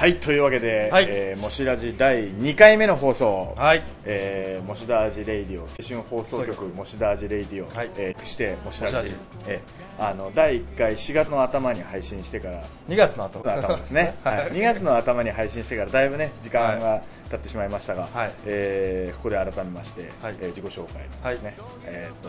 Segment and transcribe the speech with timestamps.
[0.00, 1.08] はい、というわけで、はい。
[1.10, 3.84] えー、もしラジ第2回目の放送、はい。
[4.06, 7.90] えー、モシダージレイディオ、青春放送局モシダージレイディオ、はい。
[7.98, 9.12] えー、してモシダージ
[9.46, 13.52] えー、あの、第1回4月の頭に配信してから、2月の頭。
[13.52, 22.28] 頭ですね、はい、2月の頭に配信してからだいぶね、時間が経ってしまいましたが、はいえー、ここで改めまして、はいえー自己紹介、はいね、えっ、と、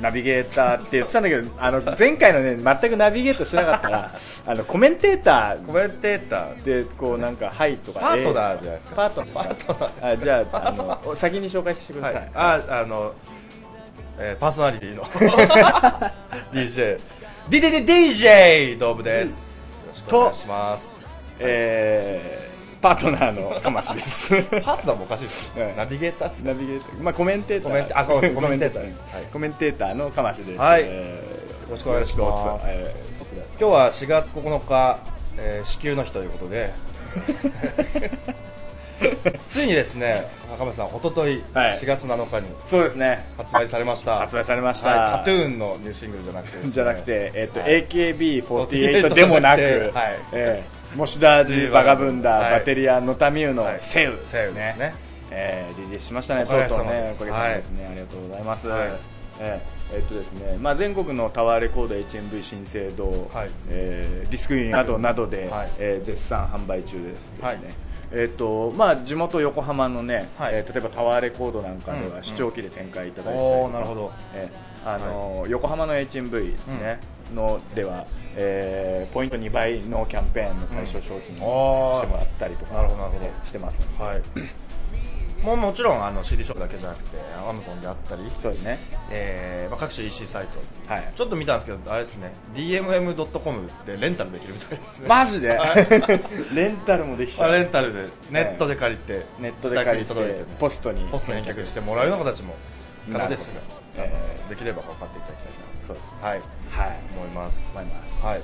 [0.00, 4.14] ナビゲーターって言ってたんだけど、あの、前回のね、全くナビゲートしてなかったら、
[4.46, 6.62] あの、コメンテーターコメンテーター。
[6.62, 12.30] でこうなんか「はい」とかパートナーじゃないですかパートナーあじゃああのお先に紹介してくだはいさい、。
[12.34, 13.12] あ、あの、
[14.18, 15.04] えーパーソナリティの
[16.52, 17.00] DJ。
[17.50, 19.52] DDD DJ ドームです。
[19.82, 21.06] よろしくお願いします。
[21.40, 22.51] えー、
[22.82, 24.30] パートナーのかましです。
[24.60, 25.76] パートナーもおかしいですうん。
[25.76, 27.02] ナビゲーターですナビゲーター。
[27.02, 27.70] まあコメンテーター。
[27.70, 28.42] コメンテあコメンテーター。
[28.42, 28.88] コメンテーターは
[29.22, 29.24] い。
[29.32, 30.58] コメンテーターのかましです。
[30.58, 30.82] はい。
[30.84, 32.66] えーよろしくお願いします。
[33.58, 34.98] 今日は4月9日、
[35.38, 36.74] えー、子宮の日ということで、
[39.48, 41.78] ついにですね、赤松さん、おとといはい。
[41.78, 43.24] 4月7日にーそうですね。
[43.38, 44.18] 発売されました。
[44.18, 44.90] 発売されました。
[44.90, 47.86] はい、タトゥーンのニューシングルじゃなくてじゃなくて、えっとはい。
[47.86, 49.62] AKB48 でもなく、
[49.94, 50.18] はい。
[50.32, 52.52] えー、モシダージバガブンダ、はい。
[52.52, 53.80] バテリアノタミューのはい。
[53.80, 54.94] セウ、セウですね。
[55.30, 58.68] えー、リリースしましたね、とうとうね、おかげさまですね、ありがとうございます。
[58.68, 58.88] はい。
[59.40, 63.50] えーえっとですね、まあ、全国のタワーレコード HMV 新生堂、はい。
[63.68, 65.70] えーディスクユニなどなどで、はい。
[65.78, 67.58] えー絶賛販売中ですはい。
[68.14, 70.54] えっとまあ、地元横浜のね、はい。
[70.54, 74.12] えー例えばタワーレコードなんかでは視聴機で展開いただいてなるほど。
[74.34, 76.98] えーあのー横浜の HMV ですね、
[77.34, 78.06] のでは、
[78.36, 83.46] えーポイント2倍のキャンペーンの対象商品うんをしてもらったりとか、なるほどなるほど。
[83.46, 84.22] してますはい。
[85.42, 88.78] もうもちろんあの CD ショップだけじゃなくて、Amazon であったり、そうですね。
[89.10, 90.60] えーまあ、各種 EC サイト、
[90.92, 91.12] はい。
[91.16, 95.08] ちょっと見たんですけど、あれですね、DMM.com でレンタルできるみたいですね。
[95.08, 95.50] マジで？
[95.50, 95.86] はい。
[96.54, 97.50] レンタルもできちゃう。
[97.50, 100.44] あレンタルで、ネットで借りて、ネットで借りてね。
[100.60, 101.08] ポストに。
[101.08, 102.54] ポストに返却してもらうような形も
[103.10, 103.54] 可能ですが、
[104.04, 104.18] なるほど。
[104.18, 105.80] あのできれば分かっていただきたいな。
[105.80, 106.18] そうですね。
[106.22, 106.42] はい、はい
[107.16, 107.28] 思い。
[107.28, 107.70] ます。
[107.74, 108.24] 思います。
[108.26, 108.42] はい。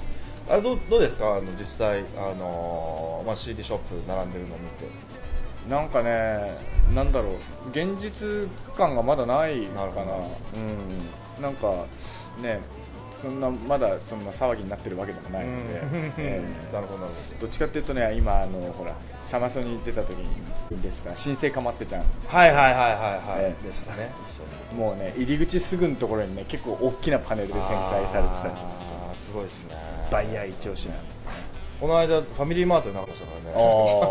[0.50, 1.26] あれどうどうですか？
[1.34, 4.86] あの実際あのーまあ CD ショップ並んでるのを見て。
[5.68, 6.56] なんかね
[6.94, 7.70] なんだろう。
[7.70, 9.86] 現実感がまだないかな。
[9.86, 11.42] なうん。
[11.42, 11.84] なんか
[12.40, 12.60] ね
[13.20, 15.80] そんなまだそんな騒ぎになってるわけでもないので、
[16.18, 18.92] えー なるほどなるどっちかっていうとね今あのほら
[19.30, 22.04] サマソニ出た時にですか新生かまってちゃん。
[22.26, 23.42] はいはいはいはいはい。
[23.42, 24.10] ええでしたね。
[24.76, 28.56] もうね入り口すぐのところにね結構大きなパネルで展開されてたりとか
[29.10, 29.76] あーすごいですね。
[30.10, 31.22] バイヤー一押しなんですね
[31.80, 33.64] この間ファミリーマートになってましたからあ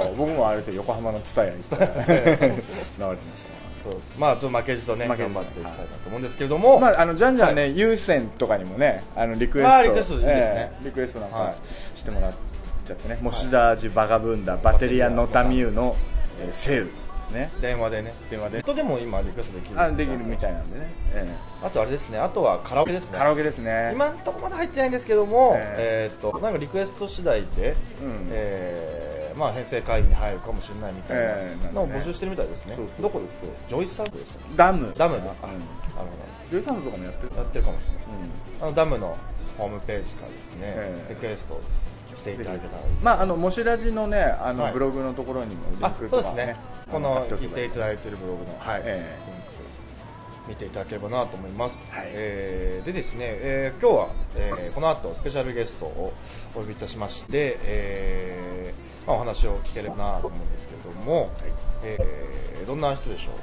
[0.06, 0.12] ね。
[0.12, 4.16] あ僕もあれですよ横浜のツタヤ行ったら流れてましたそうです。
[4.18, 6.80] まあちょっと負けじとね頑張っていきたいなと思うんですけれども。
[6.80, 11.56] まあ、あのじゃんじゃんね、は有線とかにもね、あのリクエスト、リクエストいいですねええリクエストなんかは
[11.96, 12.34] してもらっ
[12.88, 15.96] ちゃってね、モシダージバガブンダ、バテリアノタミューの、
[16.40, 16.92] えーセールで
[17.28, 17.52] すね。
[17.62, 18.14] 電話でね。
[18.30, 18.58] 電話で。
[18.58, 19.82] ネットでも今リクエストできる。
[19.82, 22.20] あできるみたいなんでね、えあとあれですね。
[22.20, 23.12] あとはカラオケですね。
[23.16, 23.92] えカラオケですね。
[23.94, 26.14] 今のところまだ入ってないんですけども、ええ。
[26.14, 28.28] ーっとなんかリクエスト次第で、うん。
[28.32, 33.02] えーまあ、編成会議に入るかもしれないみたいなえーのを募集してるみたいですね、そうそう。
[33.04, 34.48] どこですジョイサウンドですよね。
[34.56, 34.94] ダム。
[34.98, 35.60] ダムで、うんあなる
[35.96, 36.08] ほ
[36.50, 37.30] ジョイサウンドとかもやってる。
[37.30, 38.04] どやってるかもしれない
[38.60, 38.64] うん。
[38.64, 39.18] あのダムの
[39.58, 41.14] ホームページからですね、ええ。
[41.14, 41.62] リクエスト
[42.18, 44.74] していただいてたらまあ、あの、モシラジのね、あの、はい。
[44.74, 46.56] ブログのところにもリンあクとかそうですね。
[46.92, 48.82] この聞いていただいているブログの、はい。
[48.84, 49.48] えリンク
[50.50, 52.08] 見ていただければなと思います、はい。
[52.12, 56.14] えーでですね、えー今日は、えーこの後スペシャルゲストを
[56.56, 61.30] お呼びいたしまして、えーまあ、お話を聞ければなと思うんですけれども、
[61.84, 63.34] えーどんな人でしょう？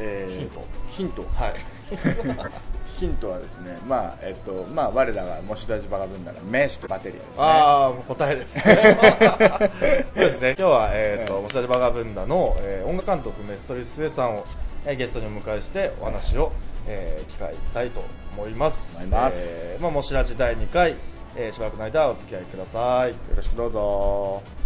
[0.00, 0.64] えーヒント。
[0.90, 1.22] ヒント。
[1.34, 1.54] はい
[3.04, 7.34] ヒントはですね、まあ、えっと、まあ、我らがモシダージバガブンダの名手とバテリアですね。
[7.38, 8.62] ああ、もう答えですね。
[10.14, 10.54] そうですね。
[10.58, 14.46] 今日は、えっ、と、ええモシダジバガブンダの、えー音楽監督メストリスウェさんを、
[14.86, 16.52] えーゲストにお迎えしてお話を、
[16.86, 18.02] えー聞きたいと
[18.36, 18.96] 思います。
[18.96, 20.96] 思いますえーまあ、モシラジ第2回、
[21.36, 23.10] えーしばらくの間お付き合いください。
[23.10, 24.64] よろしくどうぞ。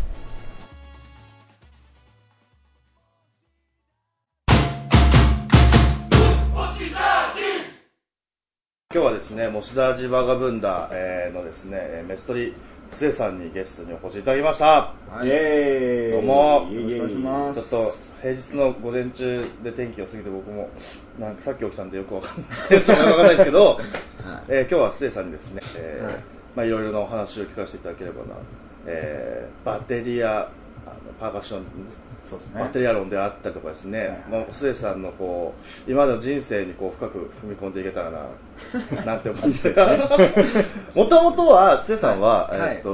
[8.90, 12.55] 今日はですね、モシダジバガブンダ、えーのですね、えーメストリ
[12.88, 14.94] スウェさんにゲストにお越しいただきました。
[15.23, 16.67] イエーイどうも。
[16.73, 17.69] よろしくお願いします。
[17.69, 20.70] ちょっと平日の午前中で天気を過ぎて僕も
[21.20, 23.11] なんかさっき起きたんでよくわかんない。
[23.11, 23.79] わかんないですけど、
[24.49, 26.14] えー今日はステイさんにですね、えーはい。
[26.56, 28.37] まあいろいろなお話を聞かせていただければな、
[28.87, 30.49] えーバッテリアあの
[31.20, 31.64] パーカッション
[32.23, 32.61] そうですね。
[32.61, 35.55] バッテリア論であったりとかですね、はいまあ、スエさんのこ
[35.87, 39.97] う今までの人生にこう深く踏み込んでいけたらな なんて思うんですが
[40.94, 42.76] もともとはスエさんは、はい。
[42.76, 42.91] えっと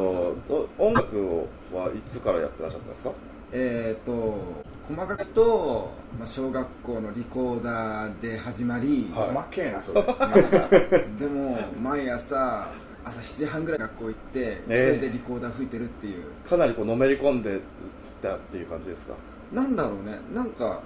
[0.49, 3.11] お音楽をはいつからやってらっしゃったんですか？
[3.56, 4.35] えっ、と
[4.88, 9.29] 細かくと、まあ、小学校のリコーダーで始まり、はい。
[9.29, 10.03] 細けえな、それ。
[11.20, 12.69] でも毎朝
[13.05, 17.61] 朝7時半ぐらい学校行って一ええ人でリコーダー吹いてるっていう、かなりこうのめり込んで
[18.29, 19.15] たっていう感じですか？
[19.53, 20.19] なんだろうね。
[20.35, 20.81] なんか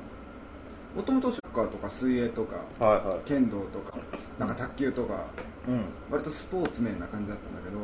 [0.96, 3.19] もともとサッカーとか水泳とかはいはい。
[3.25, 3.96] 剣道とか
[4.38, 5.25] なんか卓球とか
[5.69, 5.85] うん。
[6.11, 7.79] 割とスポーツ面な感じだったんだけど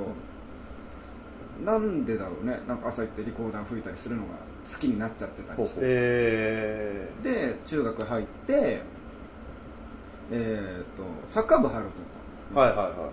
[1.73, 2.59] なんでだろうね。
[2.67, 4.29] なんか朝行ってリコーダー吹いたりするのが
[4.71, 5.81] 好きになっちゃってたりして。
[5.83, 8.83] えで中学入って
[10.33, 11.99] えっ、とサッカー部入ろうと
[12.59, 13.11] 思ったー、はいはいはいはい。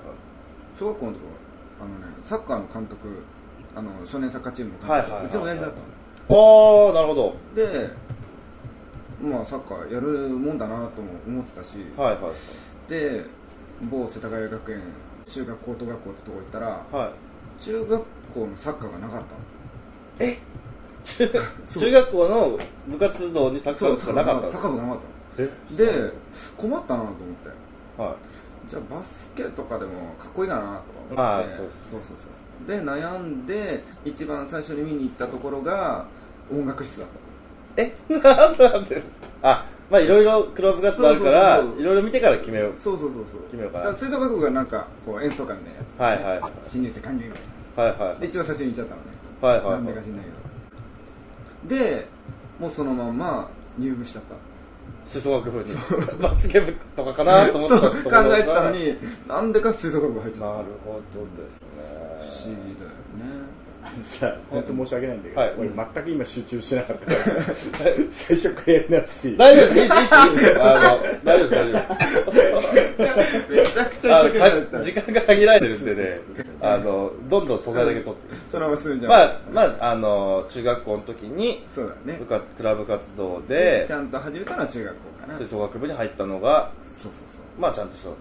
[0.80, 1.26] 小学校のとこ
[1.80, 3.08] ろあのねサッカーの監督
[3.76, 5.26] あの少年サッカーチームの監督、はいはいはい。
[5.26, 5.84] うちの親父だったの
[6.34, 7.36] おーなるほど。
[7.54, 7.90] で
[9.22, 13.24] まあサッカーやるもんだなとも思ってたし、はいはいで
[13.90, 14.82] 某世田谷学園
[15.28, 17.62] 中学高等学校ってとこ行ったらはい。
[17.62, 19.24] 中学校のサッカーがなかっ
[20.18, 20.32] たの。
[20.32, 20.38] え？
[21.04, 21.30] 中
[21.80, 25.00] 中学校の部活動にサッカー部しかなかったサッカー部がなかっ
[25.38, 26.14] たで
[26.58, 28.02] 困ったなと思って。
[28.02, 28.16] は
[28.70, 30.62] じゃあバスケとかでもかっこいいかな
[31.10, 31.68] とか思って、そう
[32.02, 32.68] そうそう。
[32.68, 36.06] で悩んで一番最初に見に行ったところが
[36.52, 37.08] 音楽室だっ
[37.76, 39.04] たいえなんなんです
[39.42, 42.76] あまあいろいろクラブ活動あるからそうそうそういろいろ見てから決めよう。
[42.78, 43.42] そうそうそうそう。
[43.44, 43.86] 決めようかな。
[43.86, 46.52] だら吹奏楽部がなんかこう演奏会みたいなやつ、はいはいはい。
[46.66, 47.42] 新入生加入みたい
[47.76, 49.08] なはいはいで一番最初に行っちゃったのね。
[49.42, 50.26] はいはいなんでか知んない
[51.68, 51.82] けど。
[51.82, 52.08] で
[52.58, 54.36] もうそのまま入部しちゃった。
[55.10, 55.66] 吹奏楽部に。
[56.22, 58.98] バスケ部とかかなと思ってそう考たところがえてたのに
[59.28, 62.90] なんでか吹奏楽部入っちゃっなるほどですた不思ね議だよ
[63.36, 63.41] ね
[64.00, 65.54] さあ、本当申し訳ないんだけど、はい。
[65.58, 67.18] 俺全く今集中してなかったから、
[68.10, 69.30] 最初からやり直して。
[69.30, 70.56] いい大丈夫です大丈夫です
[71.24, 71.86] 大丈夫で
[73.24, 73.50] す。
[73.50, 74.78] めちゃくちゃあ一生懸命だった。
[74.78, 76.20] のか時間が限られてるんでね。
[76.62, 78.36] あのどんどん素材だけ取って。
[78.50, 82.18] そのまま数字まあまああの中学校の時にそうだね。
[82.20, 85.38] 部活クラブ活動ででちゃんと始めたのは中学校かな。
[85.38, 87.42] 吹奏楽部に入ったのがそうそうそう。
[87.60, 88.14] まあちゃんとしたっ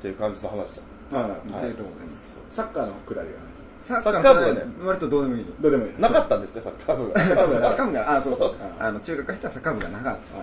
[0.00, 2.38] ていう感じの話じゃんああというところです。
[2.50, 3.47] サッカーのくだりがね。
[3.80, 4.62] サッカー部はね。
[4.84, 5.92] 割とどうでもいいどうでもいい。
[5.98, 7.20] なかったんですねサッカー部が。
[7.20, 7.36] サッ
[7.76, 8.16] カー部が。
[8.16, 8.50] あそうそう。
[8.50, 8.52] う。
[8.54, 10.16] んあの中学入ったらサッカー部がなかっ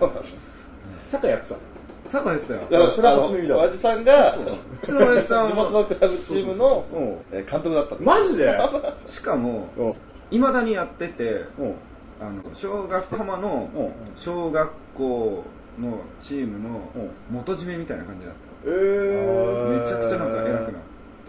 [1.10, 1.60] サッカーやってたの？
[2.08, 2.60] サッカーですよ。
[2.70, 3.56] いやそれは初耳だ。
[3.58, 4.38] 親父さんがう。
[4.84, 6.96] ちの親父さんは地元のクラブチームのう。
[6.98, 7.02] ん
[7.32, 8.58] えー監督だったマジで？
[9.06, 9.94] しかもうん。
[10.30, 11.74] いまだにやっててうん。
[12.20, 13.90] あの小学浜のうん。
[14.16, 15.44] 小学校
[15.80, 17.10] のチームのうん。
[17.30, 18.34] 元締めみたいな感じだっ
[18.64, 19.78] えー。
[19.78, 20.70] ためちゃくちゃなんか偉くなって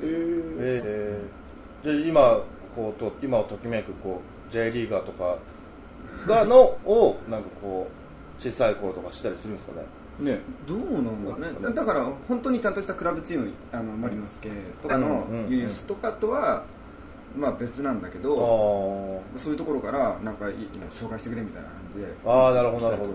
[0.02, 0.56] えー。
[0.60, 1.47] えー、
[1.84, 2.40] じゃあ今
[2.76, 5.38] こうと今をときめくこう J リーガーとか
[6.26, 7.88] がのをなんかこ
[8.40, 9.88] う小さい頃とかしたりするんですかね。
[10.20, 10.40] ね。
[10.68, 11.74] どうなんだろうね。
[11.76, 14.50] だから本当にちゃんとしたクラブチームあのマリノス系
[14.82, 16.66] とかのユースとかとは
[17.36, 19.40] まあ別なんだけあどー。
[19.40, 20.54] そういうところからなんかい
[20.90, 22.06] 紹介してくれみたいな感じで。
[22.26, 23.14] あーなるほどなるほど。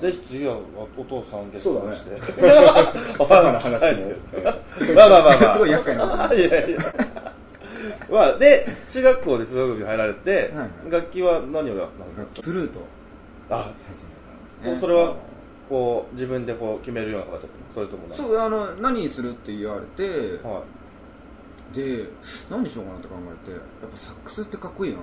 [0.00, 0.56] ぜひ次は
[0.96, 2.20] お父さんゲストにして。
[2.20, 4.08] そうだお話聞きたいです
[4.78, 5.52] けどまあまあまあまあ。
[5.54, 7.31] すごい厄介なこと いやいや
[8.10, 10.70] まあで中学校で吹奏楽部に入られて、はいはい。
[10.90, 12.46] 楽器は何をやったんですか？
[12.46, 12.80] フルート。
[13.50, 14.80] あ始めたんですね。
[14.80, 15.14] それは
[15.68, 20.08] こう自分でこう決めるような形それともそうあの何にするって言われて
[20.46, 20.62] は
[21.72, 21.76] い。
[21.76, 22.04] で
[22.50, 25.02] 何にしようかなって考えてやっぱサックスってかっこいいなと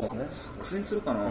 [0.00, 0.16] 思って。
[0.16, 0.26] そうね。
[0.28, 1.28] サックスにするかなう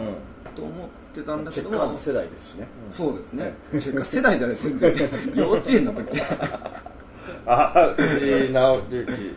[0.54, 2.66] と思ってたんだけチェどもッカーズ世代ですしね。
[2.90, 3.54] そうですね。
[3.72, 4.94] チェッカーズ世代じゃない全然。
[5.34, 6.08] 幼稚園の時。
[7.46, 9.34] あ藤井直之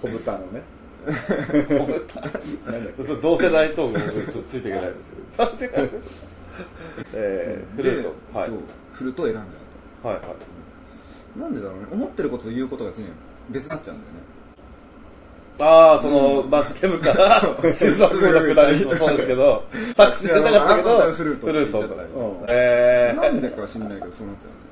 [0.00, 0.62] 小豚のね。
[1.06, 3.04] なんだっけ。
[3.04, 5.16] そう同世代トークがついていけないですよ。
[5.36, 5.90] 三世代。
[7.14, 8.38] えー、フルート。
[8.38, 8.50] はい。
[8.50, 9.44] でそうフルートを選んじゃ
[10.04, 10.24] うはいはい。
[11.34, 11.86] となんでだろうね。
[11.92, 13.08] 思ってることと言うことが常に
[13.50, 14.20] 別になっちゃうんだよね。
[15.62, 17.40] ああその、バスケ部から
[17.74, 19.62] 吹奏楽部の下りもそうですけど
[19.94, 22.44] サックスやりたかったけどフルートって言っちゃったりうん。
[22.48, 24.69] えー、なんでか知んないけどそうなっちゃ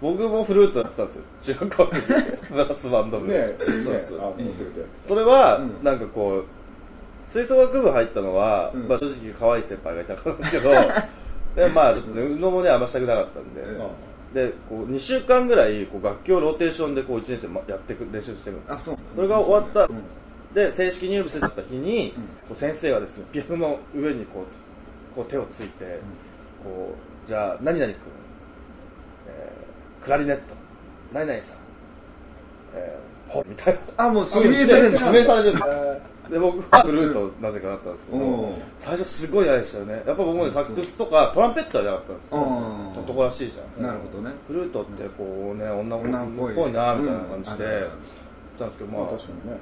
[0.00, 1.24] 僕もフルートやってたんですよ。
[1.42, 2.02] 中学校の時
[2.50, 4.20] ブラスバンド部ねそうそう。
[4.20, 5.82] あ、持ってるとやってそれは、うん。
[5.82, 6.44] なんかこう
[7.26, 8.88] 吹奏楽部入ったのは、うん。
[8.88, 10.70] まあ、正直可愛い先輩がいたからですけど
[11.56, 14.34] でまあちょっとね運動もねあんましたくなかったんで、うん。
[14.34, 18.94] でこう2週間ぐらいこう楽器をローテーションでこう1年生まやってく練習してるんですたあそう。
[18.94, 20.02] なんだそれが終わったうん。
[20.54, 22.22] で正式入部してた日に、うん。
[22.22, 25.98] こう先生がですねピアノの上にこうこう手をついて、
[26.62, 26.94] こ
[27.26, 28.27] うじゃあ何々君、えー
[30.02, 30.42] クラリネット。
[31.12, 31.58] 何々さん、
[32.74, 33.80] えー、ほみたいな。
[33.96, 35.06] あもう指名されるんだ。
[35.06, 35.68] 指名されるんです
[36.30, 38.48] で僕はフルートなぜかなったんですけおど。
[38.50, 39.94] う最初すごい嫌でしたよね。
[39.94, 42.36] やっぱ僕もねサックスとかトランペットは嫌だったんですよ。
[42.36, 42.98] うん。
[42.98, 43.82] 男らしいじゃん。
[43.82, 44.34] なるほどね。
[44.46, 46.72] フルートってこうね女の子女っぽい。
[46.72, 47.88] なみたいな感じでうん。
[48.58, 48.90] たんですけど。
[48.92, 49.58] まあ確かにね。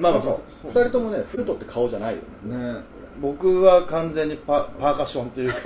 [0.00, 0.30] まあまあそ
[0.64, 0.68] う。
[0.68, 2.56] 二人ともね、フルートって顔じゃないよね。
[2.56, 2.80] ね
[3.20, 5.56] 僕は完全にパパーカッションっていうか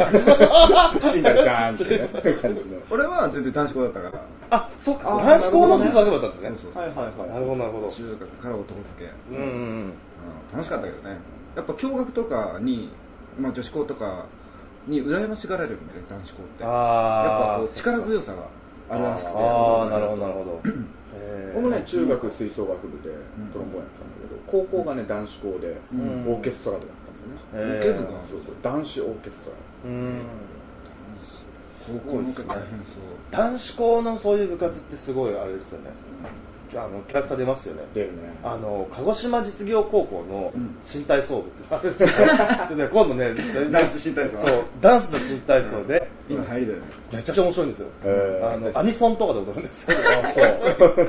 [1.00, 2.78] シンガルシャーンってね、そういう感じの。
[2.90, 4.24] 俺は全然男子校だったから。
[4.50, 5.12] あそうか。
[5.12, 6.56] あ男子校の吹奏楽部だったんですね。
[6.56, 7.28] そうそうそうはいはいはい。
[7.30, 7.88] なるほどなるほど。
[7.88, 9.52] 中学から男付け、うんうんうん。
[9.52, 9.92] うん
[10.52, 11.16] 楽しかったけどね。
[11.56, 12.88] やっぱ共学とかに、
[13.38, 14.26] まあ、女子校とか
[14.86, 16.62] に羨ましがられるんだよね男子校って。
[16.62, 18.42] やっああぱこう力強さが
[18.90, 20.60] あるらしくてああなるほどなるほど。
[21.16, 21.54] え ー。
[21.54, 23.14] 僕もね、中学吹奏楽部で
[23.52, 26.32] トロンボーンやってたんだけど、高校がね、男子校で、うん。
[26.32, 27.40] オーケストラ部だったよね。
[27.54, 29.50] えー受け部がそうそう、男子オーケスト
[29.84, 30.20] うん。
[31.86, 35.90] 高校の受け大変そう男子校のそういう部活ってすごいあれですよね
[36.74, 37.82] あのキャラクター出ますよね。
[37.82, 37.86] ラ。
[37.94, 38.18] 出るね。
[38.42, 40.76] あの鹿児島実業高校のうん。
[40.82, 43.34] 新体操部ってあるん ちょっとね今度ね
[43.70, 44.38] 男子新体操？
[44.38, 46.84] そう男子の新体操で今入りだよね。
[47.12, 47.88] めちゃくちゃ面白いんですよ、
[48.42, 49.96] あのアニソンとかで踊るんですよ。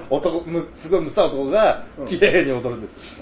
[0.10, 3.20] 男むすごいむさ男が綺麗に踊るんです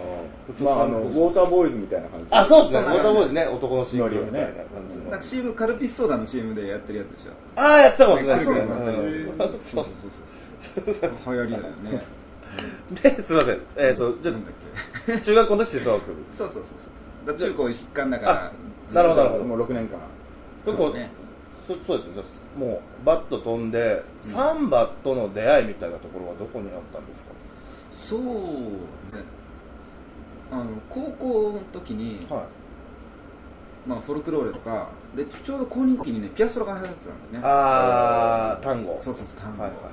[0.62, 2.28] よ、まあ、あの、ウォーターボーイズみたいな感じ。
[2.32, 2.80] あそうですね。
[2.80, 4.00] ウォーターボーイズね男のシン。
[4.00, 4.56] グルみたいな感
[4.90, 7.32] じの、なんか CM カルピスソーダの CM でやってるやつでしょ。
[7.56, 9.86] ああやってたかもしれないですね、そういうのがあったりするうんそうそう
[10.82, 11.34] そうそう。
[11.36, 12.04] 流行りだよね
[13.04, 13.62] ですいません。
[13.78, 14.54] えっ、とじゃなんだっ
[15.18, 17.38] あ中学校の時吹奏楽部けそうそうそうそう。
[17.38, 19.44] だ中高一貫だからあなるほどなるほど。
[19.46, 19.98] もう6年間。
[20.66, 21.10] 結構、ね。
[21.68, 22.24] そそうですね
[22.58, 27.32] もうバット飛んで、サンバとの出会いみたいなところはどこにあったんですか？
[27.96, 28.22] そう
[29.16, 29.24] ね。
[30.52, 32.46] あの高校の時に、は
[33.88, 37.48] まあ、フォルクローレとかでちょうど高人期にねピアストラが流行ってたんだよね。
[37.48, 39.00] ああ単語。
[39.02, 39.91] そうそうそう単語、はいはいはい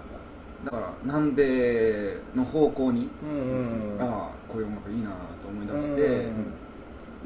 [0.69, 4.03] だから南米の方向に、うんうんうん。
[4.03, 5.11] ああこういう音楽いいな
[5.41, 6.33] と思い出して、うんうん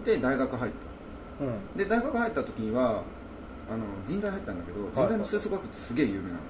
[0.04, 0.72] で大学入っ
[1.40, 1.49] うん。
[1.78, 3.02] たで大学入った時には
[3.70, 6.40] あの人大入ったんだけど人大の吹奏楽ってすげえ有名なのね、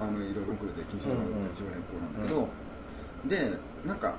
[0.00, 1.24] あのいろいろコンクールで金賞があって
[1.56, 2.48] 常連校なんだけど、
[3.26, 4.14] でなんか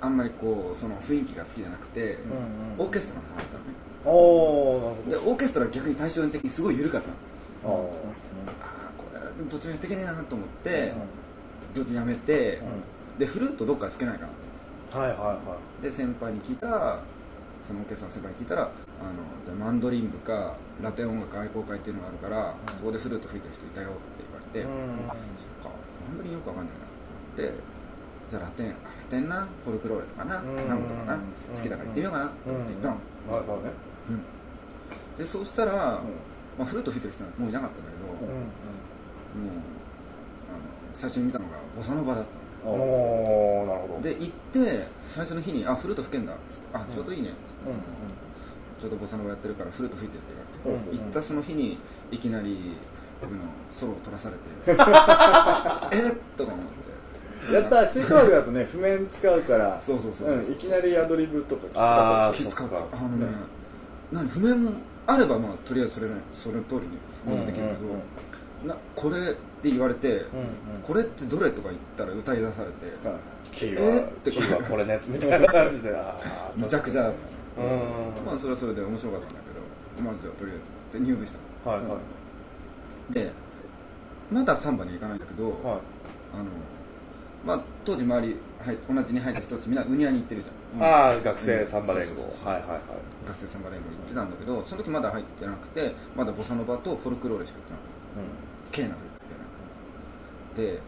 [0.00, 2.86] あんまりこうその雰囲気が好きじゃなくて、うんうん。
[2.86, 3.74] オーケストラが入ったのね。
[4.06, 7.14] おでオーケストラは逆に対照的にすごい緩かったの。
[7.64, 7.78] あ
[8.62, 8.77] あ
[9.50, 10.92] 途中やっていけねえなと思って、
[11.74, 12.60] 途中やめて、
[13.18, 14.32] でフルートどっかで吹けないかな。
[14.92, 16.98] どはいはいはで先輩に聞いたら
[17.62, 18.70] そのオーケストラの先輩に聞いたらあの
[19.44, 24.62] じゃあマンドリン部かラテン音楽愛好会っていうのがあるから、そこでフルート吹いてる人いたよって言われて、
[25.62, 25.76] そっか。
[26.08, 27.52] マンドリンよくわかんないなで
[28.30, 30.66] じゃあラテンあラテンなフォルクローレとかなうん。
[30.66, 31.20] タンゴとかなうん
[31.54, 32.94] 好きだから行ってみようかなって言って行ったの、
[33.28, 33.70] なるほどね。
[34.08, 34.22] うん。
[35.18, 36.00] でそうしたら、
[36.56, 38.48] まあ、フルート吹いてる人はもういなかったんだけど、うん
[39.38, 39.52] もう
[40.50, 42.38] あの最初に見たのがボサノバだったの。
[42.42, 44.02] うんおーなるほど。
[44.02, 50.26] で行って最初の日に「あフルート吹けんだ」っつって「あちょうどいいね」っつって、ちょうどボサノバやってるからフルート吹いてって
[50.64, 51.78] 言われて、うん行ったその日に
[52.10, 52.74] いきなり
[53.22, 53.38] 僕の
[53.70, 54.40] ソロを取らされて。
[56.08, 56.16] えっ？
[56.36, 56.66] とか思っ
[57.48, 57.54] て。
[57.54, 60.50] やった吹奏楽だとね譜面使うからそうそうそうそうう。
[60.50, 62.66] んいきなりアドリブとかきつったきつか。
[62.66, 63.26] ったそっかあのね
[64.12, 64.28] 何？
[64.28, 64.72] 譜面も
[65.06, 68.02] あればまあとりあえずそれ,、ね、それ通りに復興できるけど、うんうんうん
[68.66, 69.22] なこれっ
[69.62, 70.26] て言われて、うんうん。
[70.82, 72.74] これってどれとか言ったら歌い出されて、
[73.52, 75.94] キーえってキーはこれねみたいな感じで。
[76.56, 77.02] むちゃくちゃ。
[77.02, 77.12] だっ
[77.56, 78.26] た、うん。
[78.26, 80.58] まあそれはそれで面白かったんだけどまあじゃあとりあえ
[80.98, 81.32] ずで入部し
[81.64, 81.70] た。
[81.70, 81.98] はいは
[83.10, 83.12] い。
[83.12, 83.32] で
[84.30, 85.54] まだサンバに行かないんだけど、はい。
[85.64, 85.80] あの
[87.46, 92.22] まあ、当時周りはい同じに入った人たちみんなウニアに行ってるじゃん、ああ学生サンバ連合。
[92.44, 92.80] はいはいはい。
[93.28, 99.00] 学生サンバ連合行ってたんだけどその時まだ入ってなくてまだボサノバとフォルクローレしか行ってなかったケーナフ
[100.56, 100.80] ルってで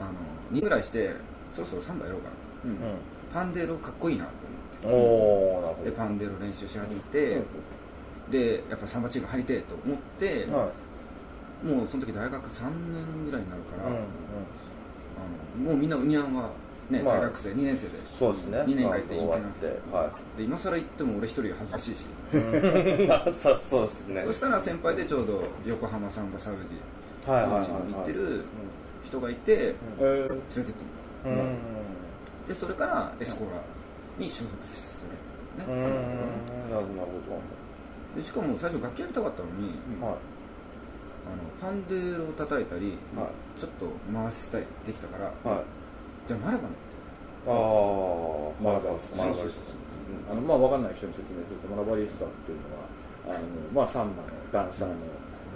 [0.00, 0.12] あの
[0.52, 1.14] 2ぐらいして
[1.54, 2.34] そろそろサンバやろうかな
[2.64, 2.70] うん。
[2.70, 2.78] うん。
[3.32, 4.30] パンデーロかっこいいなと
[4.88, 5.90] うん思って。
[5.90, 7.42] でパンデーロ練習し始めて、
[8.30, 10.70] でやっぱサンバチーム入りてえと思って、は
[11.64, 11.66] い。
[11.66, 14.00] もうその時大学3年ぐらいになるから、うんうん。
[14.00, 16.50] あのもうみんなウニャンは、
[16.90, 17.92] ねまあ大学生2年生で。
[18.18, 18.58] そうですね。
[18.58, 22.06] 2年って終わってはで今更行っても俺一人恥ずかしいし、
[23.34, 24.22] そうそうですね。
[24.22, 28.44] そしたら先輩でちょうど横浜サンバサウジはいはいはい当時に行ってる
[29.04, 31.44] 人がいて連れてえーってもらった。
[31.44, 32.48] うん。
[32.48, 33.60] でそれからエスコーラ
[34.18, 35.72] に所属する。
[35.72, 35.82] うん。
[35.82, 35.88] ね、
[36.70, 37.40] なるほど。
[38.16, 39.68] でしかも最初楽器やりたかったのに、
[40.00, 40.16] はい。
[41.28, 43.28] あのパンデールを叩いたり、は
[43.58, 45.64] ちょっと回したりできたから、はい
[46.28, 46.76] じゃあマラバね
[47.48, 47.56] ああ
[48.60, 54.94] マラバリスタあのまあ分かんない人に説明するとマラバリスタっていうのはあの、まあ、サンバのダンサーの、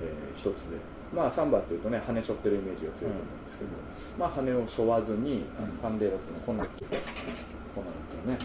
[0.01, 0.81] えー一つで、
[1.15, 3.71] まあ、サンバっていうとね羽背負ってるイメージが強いと思うんですけど、
[4.19, 8.45] まあ、羽を背負わずにあのパンデーロっていうのはこんなこんなんだよね。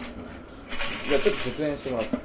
[1.08, 2.22] じゃあちょっと実演してもらったり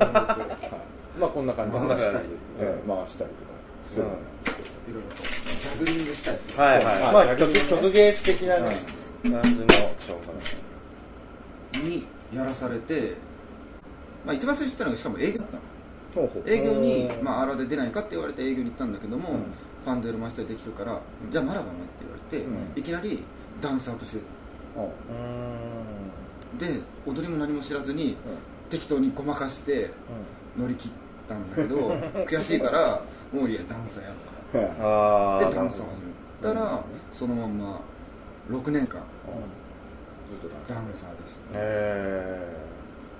[0.00, 2.28] はい、 まあこんな感じでこんな感じ
[2.58, 3.52] えー回したりとか。
[3.92, 4.08] するん。
[4.08, 6.58] ですけどいろいろとジャグリングしたりする。
[6.58, 7.36] はいはいまあね。
[7.36, 8.62] 曲曲芸師的なね。
[8.62, 9.66] はい感じの
[9.98, 10.32] ショーか
[11.78, 13.14] なにやらされて、
[14.24, 15.62] まあ、一番最初行ったのがしかも営業だったの。
[16.14, 16.50] ほうほう。
[16.50, 19.36] 営業にう、んまあ、アラで出ないかって言われて営業に行ったんだけども、うん。
[19.84, 21.00] ファンデルマスターできるから、
[21.30, 22.80] じゃあマラバねって言われて、うん。
[22.80, 23.22] いきなり
[23.60, 24.22] ダンサーとして。
[24.74, 25.12] ほう
[26.58, 28.16] で踊りも何も知らずに
[28.68, 29.90] 適当にごまかして
[30.56, 30.92] 乗り切っ
[31.28, 31.90] たんだけど
[32.26, 33.02] 悔しいから
[33.32, 34.10] もういいやダンサーや
[34.52, 37.80] るか ああらでダンサー始めたらそのまんま
[38.50, 39.00] 6年間。
[40.40, 42.40] ずっとダンサーでしたえ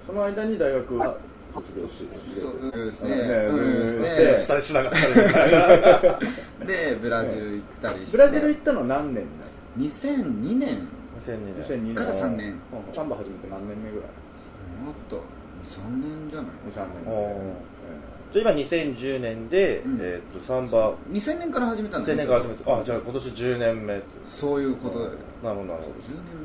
[0.06, 1.16] その間に大学は
[1.54, 2.08] 卒業し
[2.40, 3.10] そうですね。
[3.16, 3.80] ねうん。
[3.80, 4.08] ですね。
[4.08, 4.98] ねー、下にしなかった
[6.64, 8.16] でブラジル行ったりして。
[8.16, 9.26] ブラジル行ったの何年
[9.78, 10.88] 2002年。
[11.26, 11.78] 2002だ年。
[11.82, 11.94] 2002年。
[11.94, 12.48] から3年。
[12.48, 12.94] うん。
[12.94, 14.08] サンバ始めて何年目ぐらい？
[14.82, 15.22] もっと
[15.64, 17.12] 3年じゃない？23年
[18.32, 19.98] じゃあ今2010年で、うん。
[20.00, 20.94] えー、とサンバ。
[21.10, 24.02] 2000年から始めたんだ2000よ年から始めてあじゃあ今年10年目。
[24.24, 24.98] そういうこと。
[25.00, 25.10] だよ
[25.42, 25.92] なるほどなるほ10
[26.24, 26.40] 年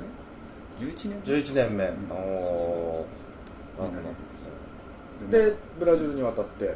[0.79, 1.87] 目？11年ど11年目、ん。
[2.11, 3.81] おー。
[3.81, 6.65] なるほでブラジルに渡って。
[6.65, 6.75] ど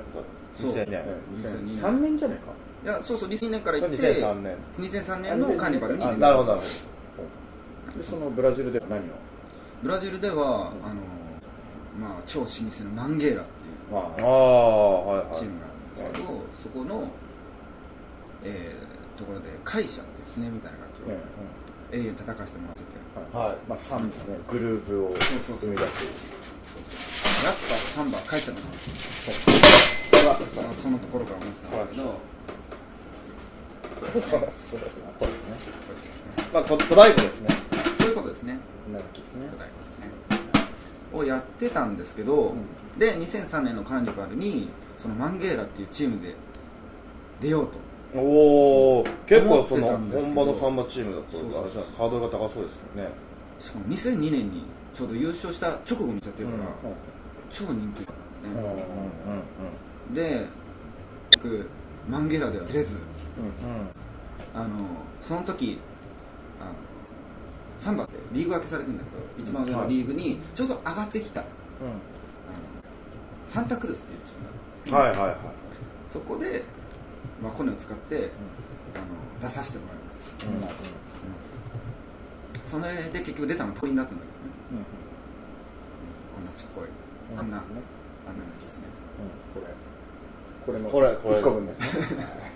[0.55, 0.71] そう。
[0.71, 1.01] 2000年。
[1.03, 2.17] え2002 3年。
[2.17, 2.39] じゃね
[2.83, 4.55] いやそうそう2002年から行って2003年。
[4.79, 6.65] 2003年のカーニバルにあなるほどなるほ
[7.89, 9.01] えかでそのブラジルでは何を？
[9.83, 10.95] ブラジルではあの、
[11.99, 13.45] まあ、超老舗のマンゲーラ
[13.91, 15.35] まどああはいはい。
[15.35, 16.23] チームがあるんですけど、
[16.63, 17.11] そこの、
[18.43, 21.11] えーところで会社ってスネみたいな楽器を
[21.91, 23.51] え永遠叩かせてもらってて、はい。
[23.51, 24.11] はいまあサンバね
[24.49, 25.69] グルーヴをそうそうそう。
[25.69, 26.41] 生み出す。
[27.45, 32.09] やっぱサンバ会社だなってそのそのところから思ってたんだけど、そ
[34.77, 36.33] うですねこれですね。
[36.53, 37.49] まあこ小太鼓ですね。
[37.99, 38.57] そういうことですね。
[38.91, 39.49] なるほどですね。
[39.51, 40.09] 巨大ですね。
[41.13, 42.55] をやってたんですけど、
[43.01, 46.35] で2003年のカーニバルにそのマンゲーラっていうチームで
[47.41, 47.79] 出ようと。
[48.13, 51.37] おお結構その本場のサンバチームだと
[51.97, 53.11] ハードルが高そうですけどね。
[53.57, 56.95] しかも2002年にちょうど優勝した直後にゃってるから、うん
[57.49, 58.71] 超人気だったね、うんうん
[60.07, 60.45] うんで
[61.33, 61.67] 僕
[62.07, 62.95] マンゲラでは出れず。
[62.95, 63.01] うん
[64.53, 64.67] あの
[65.21, 65.79] その時
[66.59, 66.73] あの
[67.77, 71.43] サンバってリーグ分けされてるんだけど一番上のリーグにちょうど上がってきた、
[73.51, 75.35] サンタクルスっていうチームなんですけど、はいはいはい。
[76.07, 76.63] そこで、
[77.43, 80.55] まあ、コネを使って、あの出させてもらいました、うん。
[80.55, 80.71] うん。
[82.63, 84.55] それで結局出たの鳥になったんだけどね。
[84.71, 84.87] うん
[86.31, 86.85] こんなちっこい
[87.33, 87.39] うん。
[87.39, 87.63] あんな、ね
[88.25, 88.85] あんなのですね。
[89.53, 89.67] これ。
[90.65, 91.35] これのこれこれ。
[91.41, 92.23] 1個分ですね。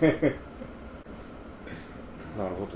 [2.40, 2.72] なるほど。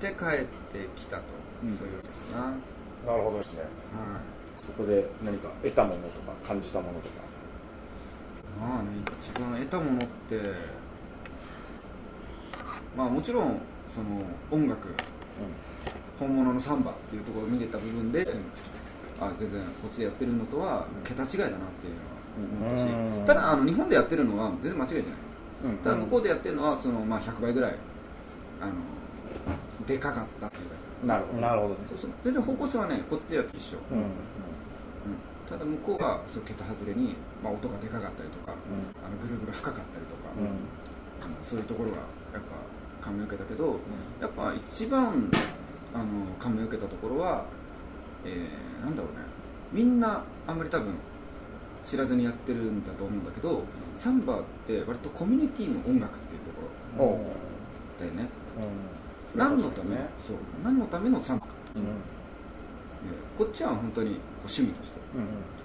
[0.00, 1.22] で帰ってきたと、
[1.62, 1.76] うん。
[1.78, 3.62] そういうですな、はい、なるほどですね
[4.66, 7.26] そこで何か得たものとか感じたものとか。
[8.60, 8.88] まあね
[9.20, 10.40] 一番得たものって
[12.96, 14.88] まあもちろんその音楽
[16.18, 18.26] 本物のサンバっていうところを見てた部分で、
[19.20, 23.26] あ全然こっちでやってるのとは桁違いだなっていうのは思ったし、うん。
[23.26, 25.04] ただあの日本でやってるのは全然間違いじゃない。
[25.72, 25.78] うん。
[25.84, 27.74] ただ向こうでやってるのはその、まあ、100倍ぐらい
[28.62, 28.72] あの
[29.86, 30.60] でかかったってい
[31.04, 31.40] うなるほど。
[31.40, 31.80] なるほどね
[32.24, 34.04] 全然方向性はねこっちでやって一緒、うんうん
[35.48, 40.46] ただ向こうがそう桁外れに、まあ、音がでかかったりとか、あのグルーヴが深かったりとか、うん。
[41.24, 41.96] あのそういうところが
[42.32, 42.42] やっ
[43.00, 43.78] ぱ感銘を受けたけど、
[44.20, 45.30] やっぱ一番
[45.94, 46.04] あの
[46.38, 47.44] 感銘を受けたところは、
[48.24, 49.24] えーなんだろうね。
[49.72, 50.94] みんなあんまり多分
[51.82, 53.62] 知らずにやってるんだと思うんだけど
[53.96, 56.62] サンバって割とコミュニティの音楽っていうとこ
[56.98, 57.18] ろ
[57.98, 58.28] だよね。
[59.34, 59.38] うん。
[59.38, 60.08] 何のため、ね。
[60.26, 60.36] そう。
[60.62, 61.82] 何のためのサンバ、うん。
[61.82, 61.88] ね
[63.36, 65.00] こっちは本当にこう趣味として。
[65.00, 65.05] うん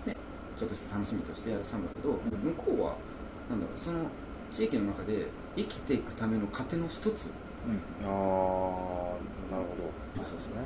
[0.05, 0.15] ね、
[0.55, 2.95] ちょっとした楽しみとしてやるサンバだけど、向こうは
[3.49, 3.99] なんだろうその
[4.51, 8.07] 地域の中で生きていくための糧の一つうん。
[8.07, 9.65] ああなる
[10.15, 10.61] ほそうですね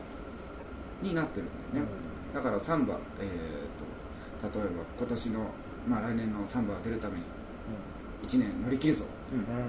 [1.02, 1.91] になってるんだよね、
[2.34, 5.39] だからサンバ、えー、と例えば今年の、
[5.88, 7.24] まあ、来年のサンバが出るために
[8.24, 9.45] 1年乗り切るぞ、うん。
[9.45, 9.62] どうんう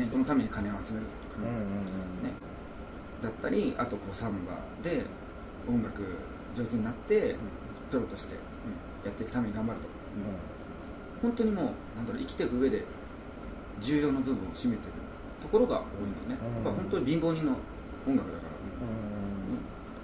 [0.00, 1.54] んね、そのために金を集めるぞとかうんうん
[2.24, 2.34] ね、
[3.22, 5.04] だったりあとこうサンバで
[5.68, 6.02] 音楽
[6.56, 7.36] 上手になって、
[7.90, 8.34] プロとして
[9.04, 9.86] やっていくために頑張ると。
[9.86, 9.94] か
[11.22, 11.64] 本当にもう
[11.96, 12.84] なんだろう生きていく上で
[13.80, 14.92] 重要な部分を占めてる
[15.42, 16.64] ところが多いのね、うん。
[16.64, 17.52] やっぱ本当に貧乏人の
[18.06, 18.54] 音楽だから、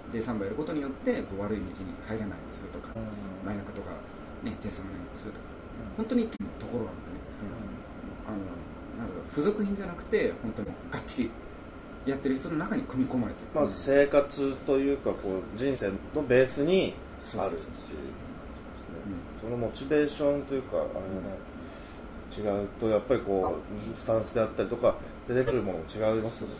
[0.08, 0.12] うん。
[0.12, 1.70] でサンバやることによってこう悪い道に
[2.06, 3.46] 入らないようにするとか、うん。
[3.46, 3.90] マイナカとか、
[4.42, 5.46] ね、テストのようにするとか、
[5.96, 7.24] 本当にっていうところなんだよね。
[8.26, 8.38] あの
[8.98, 11.30] なんだろう付属品じゃなくて本当にがっちり
[12.06, 16.94] やってる人の中に組み込まれてる、まあ生活というかこう人生のベースに
[17.38, 17.70] あるっていう
[19.40, 23.58] そのモチベーションというかあれがね違うとやっぱりこ
[23.94, 24.96] うスタンスであったりとか
[25.28, 26.54] 出てくるものも違いますよね。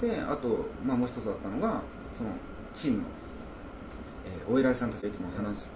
[0.00, 1.82] であと、まあ、もう一つあったのが
[2.16, 2.30] その
[2.72, 3.04] チームの、
[4.26, 5.68] えーお偉いさんたちがいつも話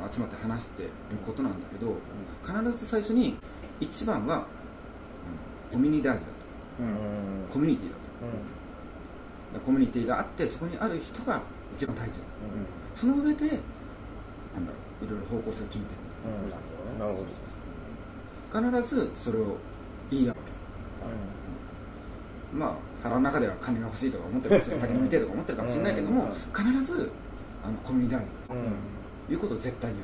[0.00, 0.90] あの集まって話してる
[1.26, 1.96] ことなんだけど、
[2.42, 3.36] 必ず最初に
[3.80, 4.44] 一番は、うん
[5.72, 6.30] コミュニティ大事だ
[6.80, 9.60] うんとコミュニティだと。
[9.64, 11.40] コミュニティがあってそこにある人が
[11.72, 12.20] 一番大事
[12.92, 13.46] その上で
[14.54, 18.80] なんだろういろいろ方向性を決めていくなるほど。
[18.82, 19.56] 必ずそれを
[20.10, 20.60] 言い合うわけです。
[22.54, 24.80] まあ腹の中では金が欲しいとか思ってるかもしれない。
[24.82, 27.10] 酒飲みてえとか思ってるかもしれないけども必ず
[27.64, 28.24] あのコミュニティだ
[29.26, 29.98] ということを絶対言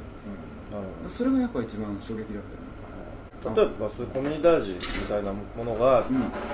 [0.81, 1.07] なるほど。
[1.07, 2.43] うそれがやっぱ一番衝撃だったよね。
[3.57, 6.05] 例えばそういうコミュニダージみたいなものが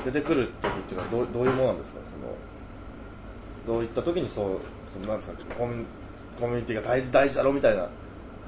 [0.05, 1.99] 出てくる時っていうのはどうどういうものなんですか？
[3.67, 4.61] そのどういった時にそう
[4.97, 5.87] そのなんですかコミュニ
[6.41, 7.89] コミュニティが大事大事だろみたいな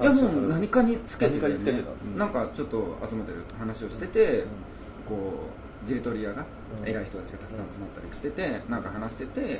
[0.01, 1.83] いやもう何かにつけて何かるよね。
[2.15, 3.43] なんかちょっと集まってる。
[3.59, 4.45] 話をしてて、
[5.05, 5.49] こ
[5.83, 6.45] うジレトリアが
[6.81, 6.89] うん。
[6.89, 9.59] 偉い人たちがたくさん集まったりしてて、なんか話してて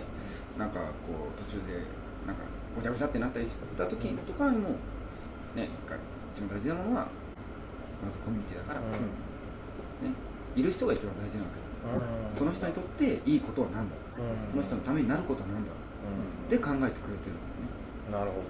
[0.57, 1.83] なんかこう途中で
[2.25, 4.69] なんかごちゃごちゃってなったりした時とかにも
[5.55, 5.97] ね一回
[6.33, 7.07] 一番大事なものは
[7.99, 10.07] まずコミュニティだから、うん。
[10.07, 10.15] ね、
[10.55, 13.95] いる人が一番大事なわけだ、その人にとっていいことは何だ、
[14.51, 15.71] その人のためになることは何だ
[16.49, 18.25] で考えてくれてるんだよね。
[18.25, 18.41] なるほ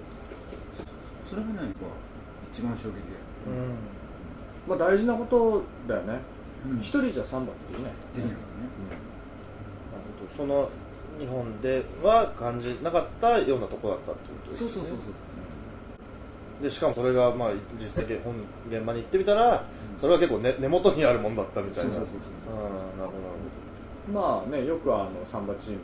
[1.28, 1.86] それがねやっぱ
[2.52, 3.14] 一番衝撃で、
[3.46, 3.54] ど
[4.66, 6.18] まあ大事なことだよね。
[6.66, 6.80] うん。
[6.80, 7.92] 一人じゃサンバってできない。
[8.14, 8.98] できないからね、
[9.92, 10.36] なるほど。
[10.36, 10.70] その
[11.20, 14.70] 日本では感じなかったようなとこだったっていうことですね。
[14.70, 15.14] そうそうそうそう
[16.62, 18.34] でしかもそれがまあ実際に本
[18.68, 19.64] 現場に行ってみたら
[19.96, 21.90] それは結構、ね、根元にあるもんだったみたいな。
[21.90, 22.96] そうそうそうそうう。
[22.96, 24.12] んなるほど。
[24.12, 25.78] まあねよくあのサンバチーム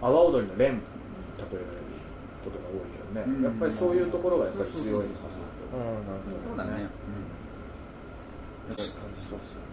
[0.00, 0.80] 阿波踊りの連に
[1.36, 1.84] 例えられる
[2.42, 3.44] ことが多いけどね、うん。
[3.44, 9.70] やっぱりそういうところがやっぱり強いのかなほどうんなるほどそうだね、うん、やっぱり確かにそうですよね。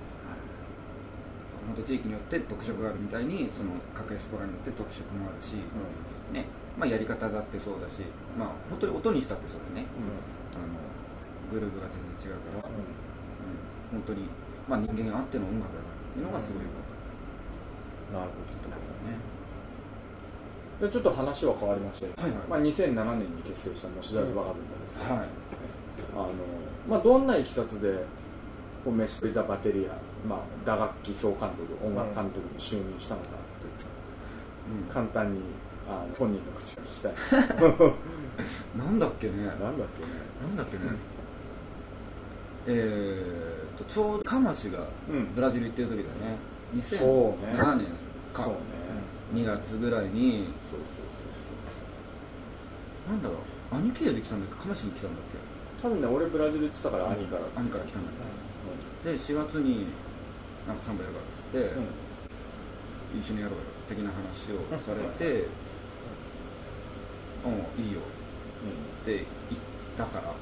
[1.68, 5.60] 本当地域によって特色があるみたいにその各エスコラによって特色もあるし、
[6.32, 6.48] ね。
[6.80, 8.08] まあ、やり方だってそうだし、
[8.40, 9.88] まあ、本当に音にしたってそうでね。
[10.56, 10.80] あの
[11.52, 12.88] グルーヴが全然違うから、うん。
[13.92, 14.32] 本当に、
[14.68, 15.84] まあ、人間あっての音楽だっ
[16.16, 16.88] ていうのがすごいよかっ
[18.16, 18.72] なるほど。
[18.72, 18.76] た
[19.12, 19.20] ね、
[20.82, 22.40] でちょっと話は変わりまして、はいはい。
[22.48, 25.28] まあ、2007年に結成したモシダズ・バガブンダですけど、はい。
[26.14, 26.34] あの
[26.88, 28.06] まあ、どんないきさつで
[28.86, 33.34] こうメスペダ・バテリア、まあ、打楽器総監督音楽監督に就任したのかと
[33.66, 34.84] いう。
[34.84, 34.94] うん。
[34.94, 35.42] 簡単に
[35.90, 37.94] あの本人の口から聞きたい。
[38.78, 39.46] なんだっけね。
[39.46, 39.84] なんだっけね。
[40.42, 40.84] なんだっけね、
[42.68, 45.34] えーとちょうどカマシがうん。
[45.34, 46.38] ブラジル行ってる時だよね、
[46.82, 47.54] そうね。
[47.54, 47.88] 2007年
[48.34, 48.60] か、そうね
[49.34, 50.86] 2月ぐらいにそうそ
[53.12, 53.38] うなんだろう。
[53.76, 54.64] 兄貴でできたんだっけ？
[54.64, 55.38] カマシに来たんだっけ？
[55.82, 58.14] そうそう多分ね俺ブラジル行ってたから兄から、兄から来たんだっ
[59.04, 59.88] け、で4月に
[60.68, 61.82] なんかサンバやるからっつって、う
[63.18, 63.20] ん。
[63.22, 65.48] 一緒にやろうよ的な話をされて
[67.46, 67.84] 「うん。
[67.84, 68.00] いいよ」
[69.02, 69.62] って言っ
[69.96, 70.34] たから、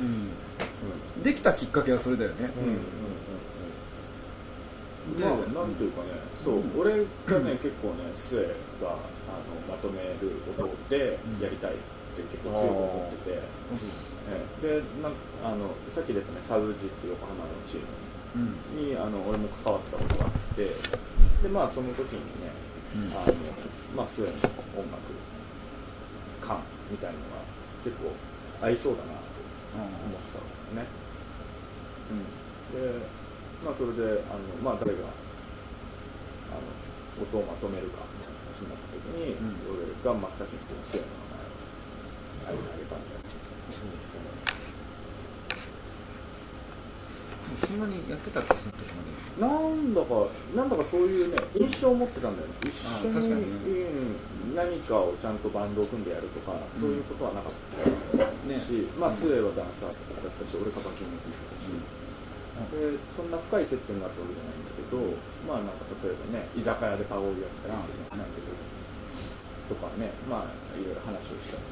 [0.00, 0.30] うん、
[1.24, 3.01] できたきっかけはそれだよね、うん
[5.20, 6.78] まあ、なんというかね、そう、うん。
[6.78, 8.38] 俺がね、結構ね、末
[8.80, 8.88] が
[9.26, 11.74] あのまとめることでやりたいっ
[12.16, 13.40] て結構強く思ってて、
[14.28, 14.62] ええ。
[14.62, 15.12] でなん
[15.44, 17.86] あのさっき出たね、サウジっていう横浜のチーム
[18.34, 18.76] うん。
[18.76, 20.70] にあの俺も関わってたことがあって、
[21.42, 22.52] でまあ、その時にね、
[22.94, 23.02] うん。
[23.12, 23.32] あの
[23.96, 24.30] まあ、末の
[24.76, 25.00] 音楽
[26.40, 27.44] 感みたいのが
[27.84, 28.14] 結構
[28.60, 30.86] 合いそうだなと思ってたわけね。
[32.10, 32.24] うん、
[32.70, 33.21] で、
[33.64, 35.06] まあ、それで、あのまあ、誰が
[36.50, 36.60] あの
[37.22, 39.56] 音をまとめるかみたいな話になった時に、うん。
[39.70, 43.20] 俺が真っ先にその末の名前をあげたんだよ。
[47.66, 52.54] そんなにやってたっけその時までなんだか、なんだかそういうね、印象を持ってたんだよね。
[52.62, 53.40] 一緒にあ確かに。
[53.40, 53.46] ね
[54.46, 54.54] うん。
[54.54, 57.52] 何かをちゃんとバンドを組んでやるとか、そういうことはなかっ
[58.42, 58.60] たね。
[58.60, 59.94] し、まあ、末はダンサーだっ
[60.38, 61.68] たし、俺カバキンも弾いてたし、
[62.72, 65.16] で、そんな深い接点があったわけじゃないんだけど、
[65.48, 68.52] まあなんか例えばね、居酒屋でパゴリやったりするんだけど、
[69.72, 71.64] とかね、まあいろいろ話をしたり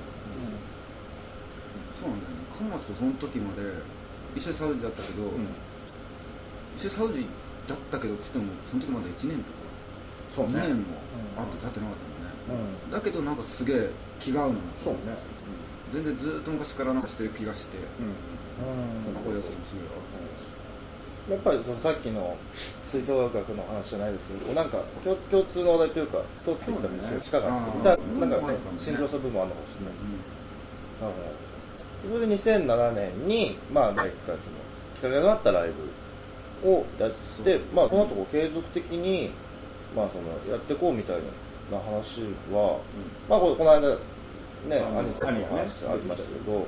[2.01, 2.49] そうなんだよね。
[2.49, 3.61] カマチとその時まで
[4.35, 5.45] 一緒にサウジだったけど、うん。
[6.77, 7.27] 一緒にサウジ
[7.69, 9.61] だったけどつってもその時まだ1年とか
[10.33, 10.65] 2そうね。
[10.65, 10.97] 年も
[11.37, 12.91] あって経ってなかったんだね、うん。
[12.91, 14.61] だけどなんかすげえ気が合うの。
[14.83, 15.13] そうね。
[15.93, 18.17] 全然ずっと昔からなんかしてる気がして、うん。
[19.15, 20.60] ここでやつもすごい合
[21.31, 22.37] やっぱりそのさっきの
[22.85, 27.51] 吹奏楽の話じゃないですけどなんか共共通の話題というか一つできたり近かっ
[27.85, 30.05] たなんかねうん信条した部分もあるのかもしれないです
[31.01, 31.51] うなるほど
[32.03, 34.37] それで2007年にまあ第1回その
[34.97, 35.71] きっかけがあったライ
[36.63, 37.11] ブをやっ
[37.45, 39.31] てまあその後こう継続的に
[39.95, 41.17] まあそのやってこうみたい
[41.71, 42.81] な話は、
[43.29, 43.97] まあここの間ね
[44.69, 46.67] 兄さんの話ありましたけど、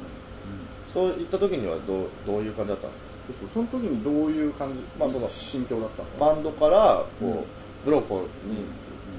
[0.94, 3.11] そういった時にはどうどういう感じだったんですか？
[3.26, 6.08] そうそうその時にどういう感じ、まあその心境だったの？
[6.18, 7.46] バンドからこう、うん。
[7.84, 8.64] ブロッコに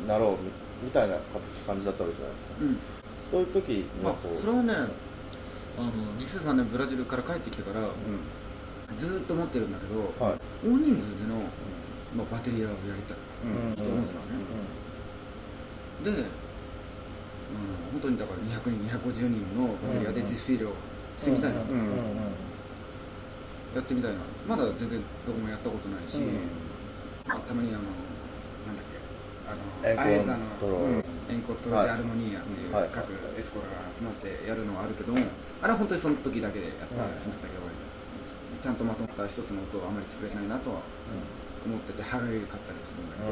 [0.07, 0.51] なろうみ
[0.85, 1.19] みたいな
[1.67, 2.53] 感じだったわけじゃないですか。
[2.61, 2.81] うん。
[3.29, 7.89] そういう時にまあはこう、それはねあの2003年ブラジルから帰ってきてから、
[8.95, 10.39] ずーっと思ってるんだけど、はい。
[10.65, 11.51] 大人数での、
[12.15, 13.17] まあ、バテリアをやりたい。
[13.43, 13.75] うん。
[13.75, 14.37] と思うんですよね、
[15.99, 16.25] で、うん、
[17.91, 20.75] 本当にだから200人250人のバテリアでディスフィールを
[21.17, 21.67] してみたいな、うん。
[21.67, 21.77] うん。
[21.77, 22.52] うん
[23.73, 24.19] やってみたいな。
[24.47, 26.19] まだ全然どこもやったことないし、
[27.25, 27.89] たまにあの
[28.67, 28.99] なんだっけ
[29.47, 30.45] あのアエザの
[31.29, 32.89] エンコトロジアルモニーアっていうはい。
[32.91, 35.19] 各エスコラが集まってやるのはあるけども
[35.61, 37.63] あれは本当にその時だけでやってたはいしまったけど、
[38.61, 40.83] ちゃんとまとまった一つの音をあまり作れないなとは
[41.65, 43.31] 思ってて歯がゆかったりするんだけど、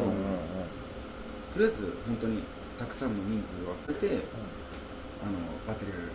[1.51, 2.43] とりあえず本当に
[2.79, 4.23] たくさんの人数を集めて、
[5.21, 6.09] あのバッテリーを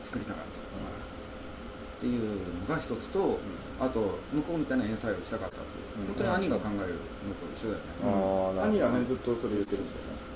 [0.00, 3.40] 作りたかったっていうのが一つと、
[3.78, 6.14] あと向こうみたいな演奏をしたかったっていう、うん。
[6.14, 6.96] 本当に兄が考える
[7.28, 10.12] のと一緒だよね、兄がねずっとそれ言ってるんですよ。
[10.12, 10.26] ね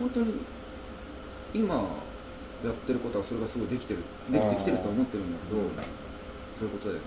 [0.00, 0.34] 本当に
[1.54, 1.74] 今
[2.64, 5.60] やってることはそれがすごいできてるできてきてると思ってるんだけど、
[6.56, 7.00] そういうことだよ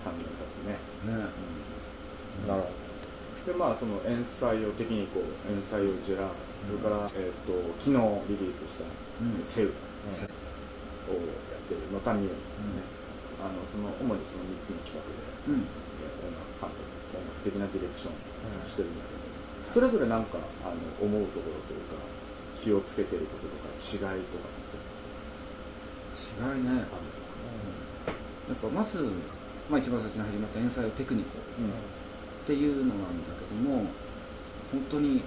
[0.00, 1.16] 3年経ってね。
[1.16, 1.24] ね。
[1.24, 1.28] ね
[2.48, 2.68] なるほ
[3.44, 6.28] でまあそのエンサイオテクニコエンサイオジェラ
[6.68, 7.96] それから、えー、と昨日
[8.28, 8.84] リリースした
[9.20, 9.44] 「うん。
[9.44, 9.72] セウ」
[10.12, 11.80] セをやってる。
[11.92, 12.36] ノタミオね、
[13.40, 15.64] あのその主にその3つの企画で、うん。
[15.64, 16.84] えー音楽監督
[17.16, 18.16] 音楽的なディレクション
[18.68, 21.96] してるんだけど、それぞれなんかあの思うところというか
[22.60, 24.48] 気をつけてることとか違いとか
[26.10, 26.70] 違いね。
[26.70, 27.20] ある
[28.50, 28.98] やっぱまず、
[29.70, 33.86] まあ、一番最初に始まったエンサイオテクニコっていうのなんだけども
[34.72, 35.22] 本当に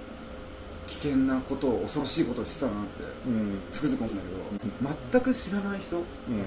[0.86, 3.58] 危険なことを恐ろしいことをしてたなってうん。
[3.72, 6.02] つくづく思うんだけど、全く知らない人、ん。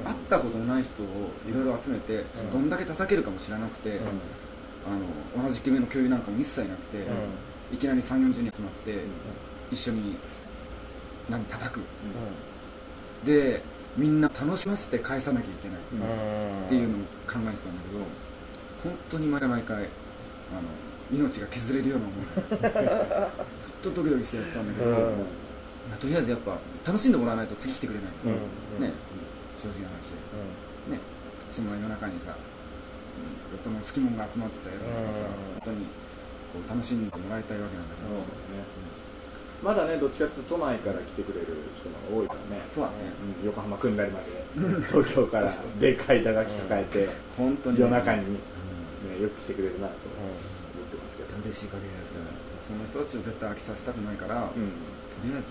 [0.06, 2.52] 会ったことのない人をいろいろ集めて、うん。
[2.52, 4.00] どんだけ叩けるかも知らなくて、
[4.86, 7.04] あの同じ決めの共有なんかも一切なくて、
[7.73, 9.04] いきなり3 4 0人集まって、
[9.71, 10.15] 一緒に
[11.30, 11.80] 何叩く、
[13.26, 13.62] で
[13.97, 15.80] みんな楽しませて返さなきゃいけない、
[16.65, 18.06] っていうのを考えてたんだけど
[18.84, 20.62] 本当に毎回毎回あの
[21.12, 22.26] 命が削れるような思い
[23.93, 24.95] とドキドキしてやってたんだけど、うん。
[25.89, 28.84] まあとりあえずやっぱ楽しんでもらわないと次来てくれない、うん。
[28.84, 28.91] ね。
[29.62, 30.12] 正直な話。
[30.91, 31.00] ね。
[31.52, 35.63] その夜中にさうん横の好き者が集まってさやるとかさ、うん。
[35.63, 35.86] 本当に
[36.54, 38.13] こう楽しんでもらいたいわけなんだけど、
[39.63, 42.62] まだねどっちかっていうと都内から来てくれる人が多いからね。
[42.69, 43.10] そうだね、
[43.41, 43.45] うん。
[43.47, 44.45] 横浜組んだりまで
[44.91, 48.38] 東京からでかい打楽器抱えて本当に夜中に、うん。
[48.38, 50.30] ね、よく来てくれるなと思
[50.86, 51.89] ってますけど、嬉しい限り
[52.67, 54.67] その人たちを絶対飽きさせたくないから、とうん。
[55.23, 55.47] りあえず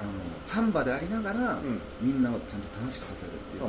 [0.00, 0.10] あの
[0.40, 1.80] サンバでありながら、うん。
[2.00, 3.64] みんなをちゃんと楽しくさせるっていう、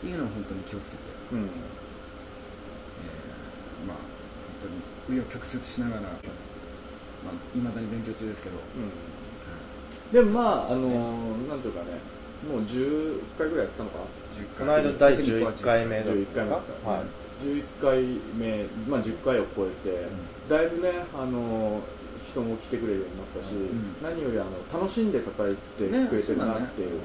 [0.00, 1.38] ていうのを本当に気をつけて、うん。
[1.40, 1.46] えー
[3.86, 3.96] まあ
[4.64, 4.70] 本
[5.08, 8.56] 当に紆余曲折しながらまあ未だに勉強中ですけど、
[10.12, 11.98] でもまああのーなんていうかね
[12.48, 13.98] もう10回ぐらいやったのか
[14.32, 16.58] 10この間第11回目だった11回目は
[17.02, 18.02] い11回
[18.38, 20.06] 目、まあ、10回を超えて、
[20.48, 21.82] だいぶね、あの
[22.30, 23.96] 人も来てくれるようになったし、ん。
[24.00, 27.00] 何よりあの楽しんで叩いてねくれてるなっていう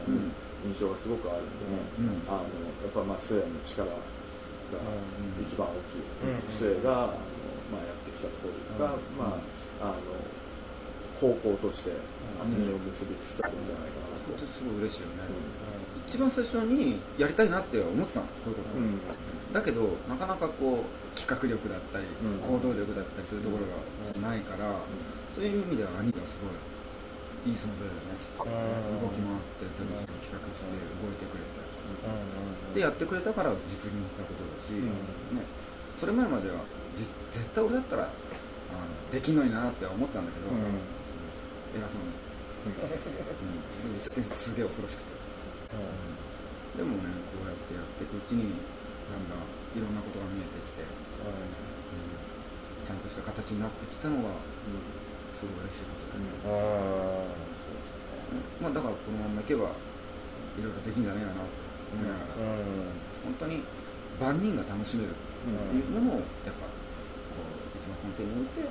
[0.68, 2.30] 印象がすごくあるんでね、うん。
[2.30, 2.44] あの
[2.84, 5.46] やっぱまあ末の力がうん。
[5.46, 6.52] 一番大きい、うん。
[6.52, 7.14] 末があの、
[7.72, 9.42] まあ、やってきたところが、ま
[9.82, 10.38] あ、あの
[11.20, 11.92] 方向として
[12.46, 14.30] 実を結びつつあるんじゃないかなと。
[14.30, 15.24] 本当にすごい嬉しいよね、
[16.08, 18.96] 一番最初にやりたいなって思ってたのこういうこと、うん。
[19.52, 22.40] だけどなかなかこう企画力だったり、うん。
[22.40, 24.72] 行動力だったりそういうところがないから、
[25.36, 26.56] そういう意味では兄がすごい
[27.52, 28.16] いい存在だよね、
[29.04, 31.60] 動き回って全部企画して動いてくれて、
[32.74, 34.88] でやってくれたから実現したことだし、ん。
[35.36, 35.44] ね、
[35.96, 36.64] それ前までは
[36.96, 40.48] じ絶対俺だったらあのできんのになって思ってたんだけど、
[41.76, 42.16] 偉そうに、
[42.72, 45.17] うん、すげえ恐ろしくて
[46.78, 48.54] でもねこうやってやっていくうちに
[49.10, 49.40] だんだん
[49.76, 50.86] いろんなことが見えてきて、う
[51.96, 52.22] ん。
[52.84, 54.30] ちゃんとした形になってきたのが
[55.30, 56.24] すごい嬉しいことで、
[58.60, 59.76] まあ、だからこのままいけば
[60.58, 61.48] いろいろできんじゃねえかなと
[61.94, 62.36] 思いながら、
[63.24, 63.62] 本当に
[64.20, 65.14] 万人が楽しめるっ
[65.70, 68.62] ていうものをやっぱこう一番根底に置いて、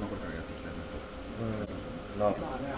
[0.00, 0.98] まあ、これからやっていきたいなと、
[2.18, 2.36] まあね、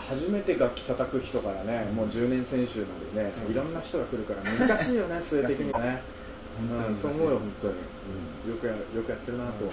[0.09, 6.03] 初めて楽器叩く人からね、もう10年選手までね、いろんな人が来るから難しいよね、 末的にはね。
[6.55, 7.75] 本当にうんそう思うよ、本当に。
[7.75, 9.65] よくやよくやってるなと。
[9.65, 9.71] うん。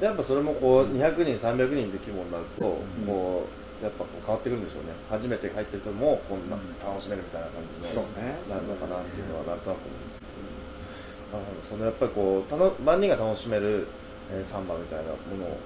[0.00, 2.64] でやっぱそれもこう200人、300人で規模になると、
[3.06, 3.44] こ
[3.80, 6.48] うやっぱこう変わってくるんでしょうね、初めて入ってる人もこん。
[6.48, 8.02] な楽しめるみたいな感じの、
[8.48, 13.86] なるのかなっていうのはなんとなく思うんですけど、そのやっぱりこうたの万人が楽しめる、
[14.32, 15.60] えーサンバみたいなものを、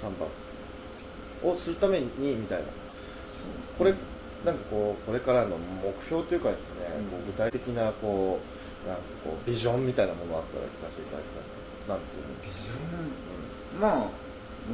[0.00, 0.26] サンバ
[1.42, 2.64] をするためにみたいな、
[3.78, 3.94] これ、
[4.44, 8.38] なんかこう、これからの目標というかですね、こう具体的なこ
[8.84, 11.44] う、なんかこう、ビジョンみたいなものがあったら聞かせていただきたい。
[11.88, 11.94] な。
[11.94, 12.34] なんていうの？
[12.42, 13.80] ビジョン？
[13.80, 14.22] まあ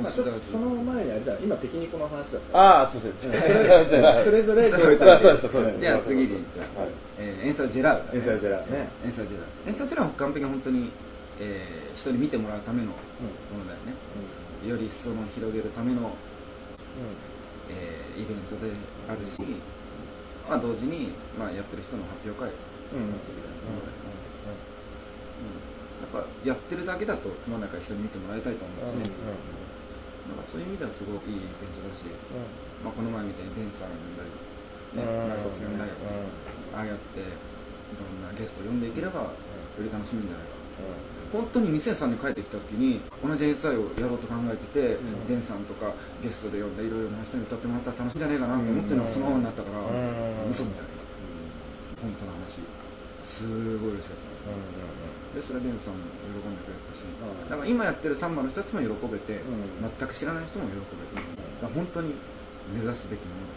[0.02, 2.58] まあ、ちょっとその前にあれじゃん今敵にこの話だった。
[2.58, 4.24] ああ、すみません。
[4.24, 6.28] それぞれそれあそうでしたそうでしたじゃあ次に。
[6.28, 6.90] じゃあ、はい。
[7.16, 8.88] えーエンサージェラード、エンサージェラードね。
[9.06, 9.70] エンサージェラード。
[9.70, 10.90] エンサージェラードは完璧に本当に、
[11.40, 16.12] えー人に見てもらうためのものだよね、より一層の広げるための、
[17.68, 18.72] えーイベントで
[19.08, 19.38] あるし、
[20.48, 22.50] まあ、同時に、まあ、やってる人の発表会
[22.92, 23.12] うん。
[23.36, 24.18] みたいなものだよね、
[25.40, 25.46] うん。
[26.00, 28.80] やっぱやってるだけだとつまんないから人に見てもらいたいと思うん。
[28.80, 29.16] ですね、
[30.28, 32.04] なんかそういう意味ではすごくいいイベントだし、
[32.82, 35.28] まあ、この前みたいにデンサーが呼んだり、ねうん。
[35.28, 35.90] ナイソス呼んだり、
[36.72, 37.20] ああやって
[37.90, 40.54] いろんなゲストを呼んでいければ、より楽しみんじゃないか
[41.32, 44.96] 本当に2003年帰ってきた時に同じ SI をやろうと考えてて、
[45.28, 49.82] デンさんとかゲストで呼んでいろいろな人に歌ってもらったら楽しいんじゃないかなと思ってるのがそのままになったから、う
[50.48, 50.50] ん。
[50.50, 50.90] 嘘みたいな、
[52.00, 52.64] 本当の話。
[53.24, 53.44] す
[53.78, 54.28] ごい嬉しかった
[55.36, 56.00] でそれデンさんも
[56.40, 57.04] 喜んでくれたし、
[57.50, 59.92] だから今やってるサンバの人たちも喜べて、うん。
[59.98, 61.20] 全く知らない人も喜べて、
[61.60, 62.14] だ本当に
[62.72, 63.40] 目指すべきもの。
[63.42, 63.52] だ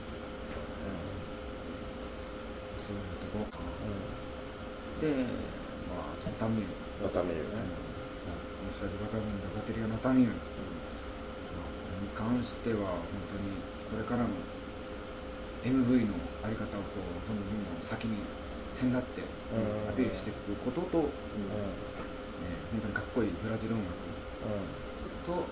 [2.78, 5.24] そういうところかな、で
[5.88, 6.68] まあ畳み
[7.02, 7.66] るのためにね。
[8.62, 10.38] もしかしてバカ分だバテリアのために、まあ、
[11.66, 13.58] これに関しては本当に
[13.90, 14.30] これからの
[15.66, 16.14] MV の
[16.46, 18.22] あり方をこうどんどんどんどん先に
[18.74, 19.90] 先だってうん。
[19.90, 23.92] アピールしていくことと、えー本当にかっこいいブラジル音楽
[25.26, 25.46] と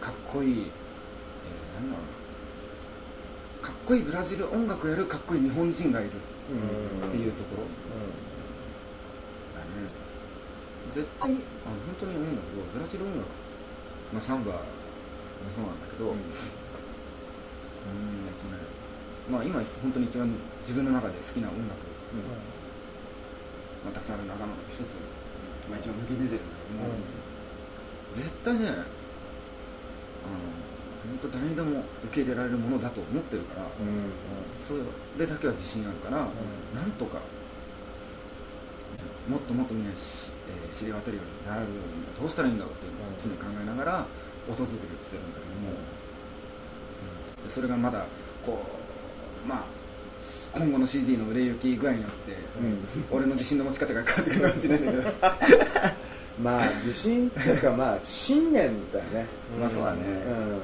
[0.00, 3.68] かっこいい、えーなんだろうな。
[3.68, 8.33] かっこいいブラジル音楽をやるかっこいい日本人がいるっていうところ、だね
[10.94, 13.26] 絶対にあの本当に思うんだけどブラジル音楽、
[14.12, 14.58] まあ、サンバも
[15.56, 16.18] そうなんだけどうん。
[18.28, 18.56] えっとね
[19.30, 20.28] まあ今本当に一番
[20.60, 21.72] 自分の中で好きな音楽、
[23.84, 24.94] まあ、たくさんある中の一つ、
[25.68, 26.92] まあ、一番抜き出てるんだけども、
[28.14, 28.72] 絶対ねあ
[30.28, 30.38] の
[31.04, 33.68] 本当誰にでも受け入れられるものだと思ってるから、
[34.56, 34.74] そ
[35.18, 37.18] れだけは自信あるから、なんとか
[39.28, 41.84] もっともっとみんなえー知り渡るようになるには
[42.20, 44.06] どうしたらいいんだろうっていうのを常に考えながら
[44.48, 45.70] 音作りをしてるんだけども、
[47.44, 47.50] うん。
[47.50, 48.04] それがまだ
[48.44, 48.60] こ
[49.44, 49.64] うまあ
[50.54, 52.36] 今後の CD の売れ行き具合によって、
[53.10, 55.12] 俺の自信の持ち方が変わってくるかもしれないんだけど。
[56.42, 59.26] まあ自信っていうかまあ信念だよね。
[59.58, 60.00] まあそうだね。
[60.02, 60.32] うん。
[60.32, 60.58] あの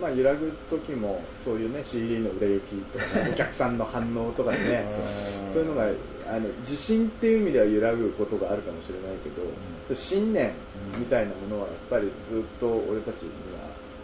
[0.00, 4.86] まあ揺らぐ時もそういうね CD の売れ行きとか、ね、お客さんの反応とかでね
[5.52, 5.86] そういうのが
[6.28, 9.46] あの自信っていう意味では揺らぐことがあるかもしれないけど、そう
[9.90, 10.52] いう信念
[10.98, 13.30] みたいなものはやっぱりずっと俺たちに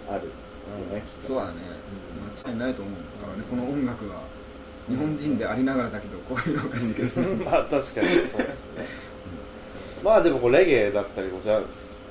[0.08, 0.30] はあるよ
[0.92, 1.26] ね、きっと。
[1.28, 1.52] そうだね、
[2.44, 2.94] 間違いないと思う。
[2.94, 4.22] からねこの音楽は
[4.88, 8.84] 日本人でありながらだけどこういうのおかしいけどまあ確かにそうですね。
[10.02, 11.62] まあでもこうレゲエだったりジャ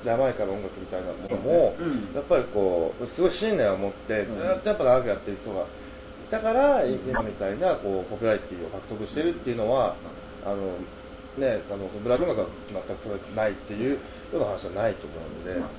[0.02, 2.14] ジャマイカの音楽みたいなものも、うん。
[2.14, 5.66] やっぱりこうすごい信念を持ってずっとやっぱ長くやってる人が
[6.30, 9.96] いたから、今みたいなこうポピュラリティを獲得してるっていうのは
[10.46, 10.78] あの
[11.36, 12.46] ねあのブラジ全く
[13.02, 13.98] それないっていうよ
[14.34, 15.70] うな話はないと思うので、まあ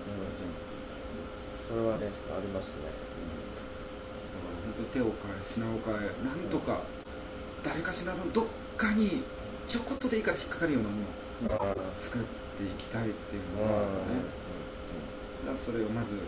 [1.69, 2.91] それはねありますね。
[4.75, 6.81] 本当に手を変え品を変えなんとか
[7.63, 9.23] 誰かしらのどっかに
[9.69, 10.99] ちょこっとでいいから引っかかるようなも
[11.47, 12.21] のを作っ
[12.59, 14.19] ていきたいっていうのがあるね、
[15.47, 16.19] だからそれをまずま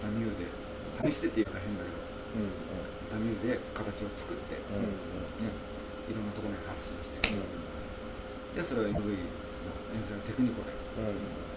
[0.00, 2.00] たミューで試してって言うと変だけど。
[2.40, 2.40] ま
[2.86, 5.50] たミューで形を作って、ね、
[6.10, 7.26] いろんなところに発信して、
[8.54, 10.70] でそれを MV の演奏のテクニコで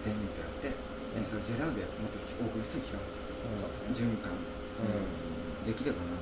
[0.02, 0.74] 全員とやって
[1.18, 3.18] 演奏ジェラーでもっと多くの人に聞かれて
[3.94, 4.32] 循環
[5.66, 6.18] できればな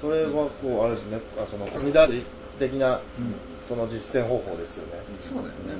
[0.00, 2.22] それはこうあれですねあそのコミダジ
[2.58, 3.00] 的な、
[3.68, 5.00] その実践方法ですよね。
[5.22, 5.78] そうだよね、うん。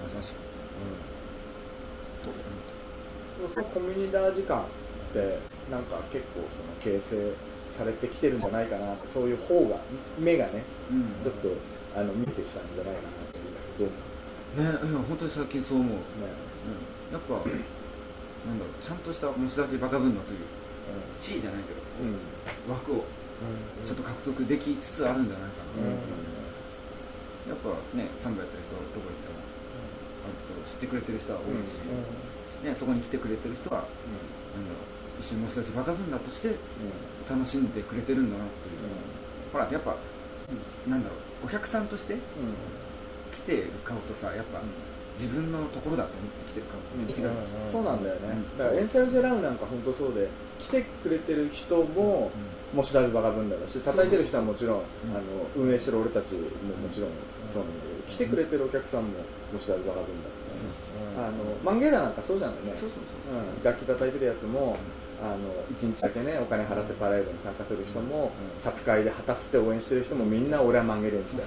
[0.00, 0.40] まさしく。
[3.52, 4.64] そのコミュニダー時間
[5.12, 5.36] って
[5.70, 7.32] なんか結構その形成
[7.68, 9.76] されてきてるんじゃないかなそういう方が
[10.18, 11.12] 目がねうん。
[11.22, 11.52] ちょっと
[11.94, 13.92] あの見えてきたんじゃないかなっていう
[14.56, 16.00] ねいや本当に最近そう思う、ね。
[16.64, 20.40] うん、やっぱなんだろうちゃんとした持ち出しバカ分だという
[21.20, 22.72] 地位じゃないけどうん。
[22.72, 23.04] 枠を
[23.84, 27.52] ちょっと獲得できつつあるんじゃないかな、うん。
[27.52, 29.52] やっぱねサンバやってる人どこ行っても
[30.46, 31.82] と知ってくれてる人は多いし、
[32.62, 33.82] ね、そこに来てくれてる人は、
[34.54, 36.48] なんだろう一緒にもしかしてバカ軍団として
[37.28, 38.78] 楽しんでくれてるんだなっていう、
[39.52, 39.96] ほらやっぱ
[40.86, 42.16] なんだろうお客さんとして
[43.30, 44.62] 来てる顔とさやっぱ、
[45.14, 47.30] 自分のところだと思って来てる顔と違う、
[47.70, 48.58] そうなんだよね、うん。
[48.58, 52.32] だからエンサイズラウンなんか本当そうで来てくれてる人も、
[52.72, 55.16] もしだずバカ分だし叩いてる人はもちろん、うん。
[55.16, 57.10] あの運営してる俺たちももちろん
[57.52, 59.18] そうなんだけど、来てくれてるお客さんも
[59.52, 60.60] もしだずバカ分だし、
[60.90, 62.72] そうあのマンゲーラなんかそうじゃないね。
[63.62, 64.78] 楽器叩いてるやつも、
[65.22, 65.38] あの
[65.78, 71.44] 1日だけねお金払ってパレードに参加する人も、作会で旗振って応援してる人もみんな俺はマンゲーレンスだ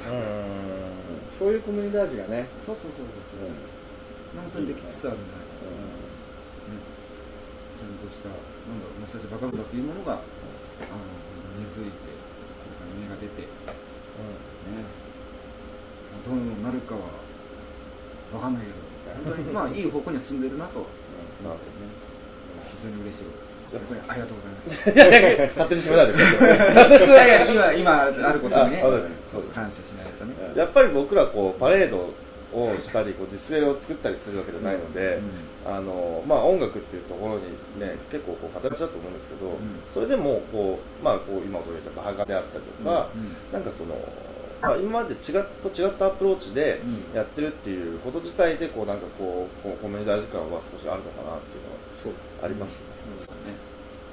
[1.27, 3.49] そういうコミュニティ味がね、そうそうそうそうそう、
[4.39, 5.23] 本当にできつつあるね
[7.75, 10.23] ちゃんとしたなんだろう私たちバカ部だというものが、あの
[11.59, 12.15] 根付いて
[13.01, 13.47] 芽が出てね。
[16.23, 17.01] どうなるかは
[18.31, 18.79] 分かんないけど
[19.25, 20.79] 本当にまあいい方向には進んでるなと
[21.43, 21.59] なる
[22.71, 23.44] 非常に嬉しいです
[24.07, 24.89] ありがとうございます。
[24.91, 27.07] いやいやいや勝手に締めないでください。
[27.07, 28.87] いやいや今今あることにねあ
[29.31, 30.33] そう感謝しないとね。
[30.55, 32.13] やっぱり僕らこうパレード
[32.53, 35.19] をしたりこうディスプレイを作ったりするわけじゃないので、
[35.65, 37.43] あのまあ、音楽っていうところに、
[37.79, 39.57] ね、結構こう偏っちゃうと思うんですけど、ん。
[39.93, 43.35] それでもこう、まあ、こう今お届けしたバカであったりとか、うん。
[43.51, 43.97] なんかその、
[44.61, 46.79] まあ、今まで違っと違ったアプローチで
[47.11, 47.15] うん。
[47.15, 52.94] やってるっていうこと自体でこうなんかこうこうコミュニティ時間は少しあるのかなっていうのはありますね。
[53.19, 53.55] そうね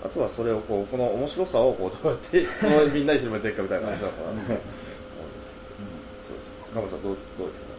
[0.05, 2.47] あとはそれをこうこの面白さをこうどうやって
[2.93, 4.47] みんなに広めていくかみたいな話なのかなと思うん。
[4.47, 5.79] ですけど、
[6.27, 6.75] そうです。
[6.75, 7.71] カモさんどうどうですか？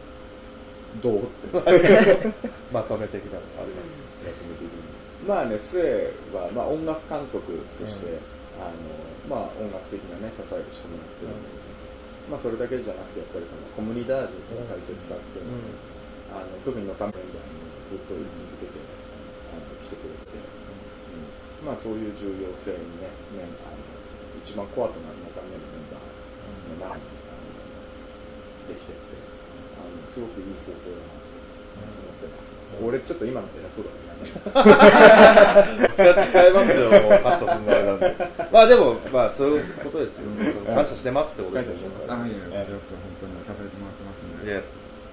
[1.02, 1.28] どう？
[2.72, 3.92] まとめ的なのあります？
[5.28, 8.16] まあね、スエは、まあ、音楽監督として、
[8.60, 8.76] あの
[9.28, 11.40] まあ、音楽的な、ね、支えをしてもらってるん。
[11.40, 17.24] だけど、まあ、それだけじゃなくてやっぱりそのコミュニダージュの大切さっていうのを、あの特にのために
[17.88, 18.80] ずっと言い続けて、
[19.52, 21.32] あの来てくれて、うん
[21.64, 23.08] まあ、そういう重要性にね
[23.40, 23.80] ねあの
[24.44, 27.48] 一番コアとなる中目のメンバーの中に、あの
[28.68, 29.16] できてって
[29.80, 32.52] あのすごくいい方法だなと思ってます、
[32.84, 34.04] 俺ちょっと今の偉そうだね。
[34.24, 38.16] 使って使えますよ、もうカットするのあれなんで。
[38.52, 40.28] まあでも、まあそういうことですよ。
[40.68, 41.90] 感謝してますってことですよ。
[42.08, 44.24] あいやいやこちらこそ本当に支えてもらってます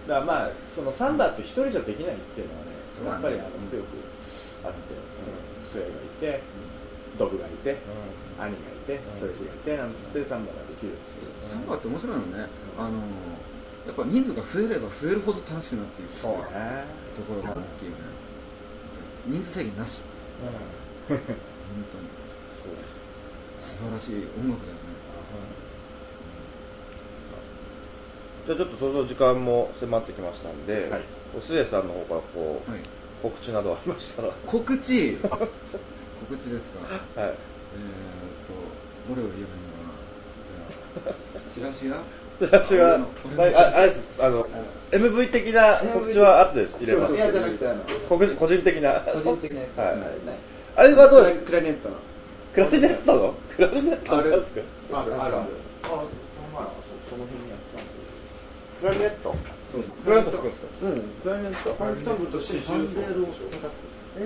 [0.08, 2.72] だからまあそのサンバって一人じゃできないっていうのはね
[3.06, 3.86] やっぱりあの強く
[4.66, 4.94] あって、
[5.72, 6.44] スエがいて、
[7.18, 7.78] ドブがいて、
[8.38, 8.56] 兄がい
[8.86, 10.92] て、ソレジがいてなんつってサンバができる
[11.48, 12.48] サンバって面白いのね。
[12.78, 13.00] あの
[13.88, 16.86] やっぱ人数が増えれば増えるほど楽しくなっていくそうね。
[17.16, 17.98] ところが大きいよね。
[19.26, 20.04] 人数制限なし。
[20.38, 22.06] 本当に。
[23.58, 25.02] 素晴らしい音楽だよね。
[28.46, 31.02] じゃあちょっとそろそろ時間も迫ってきましたんで、はい。
[31.38, 32.82] おすえさんの方からこう、はい
[33.22, 35.18] 告知などありましたら、は告知？
[35.22, 36.80] 告知ですか？
[36.90, 36.96] い。
[37.18, 37.34] えーっ
[38.48, 38.54] と
[39.10, 39.72] どれを言えばいいの
[41.04, 41.98] かなじゃあチラシが？
[42.40, 42.96] チラシは、
[43.38, 44.46] ああれです、あの、
[44.92, 47.14] MV 的な告知は後で入れます。
[47.14, 49.02] いやじゃなくてあの告知個人的な。
[49.14, 49.78] 個人的なやつ。
[49.78, 49.98] はい。
[50.76, 51.40] あれはどうです？
[51.42, 51.96] かクラリネットの。
[52.54, 53.34] クラリネットの？
[53.56, 54.62] クラリネットのやつか？
[55.02, 55.36] あるある。
[55.36, 55.46] ある
[55.84, 56.68] あ
[57.10, 57.82] その辺にあった
[58.82, 59.36] クラリネット？
[59.72, 60.68] そうクラリネット作るんですか？
[60.84, 61.02] うん。
[61.24, 63.70] クラリネットアンサンブルと四重奏ハンデルを叩く
[64.18, 64.22] え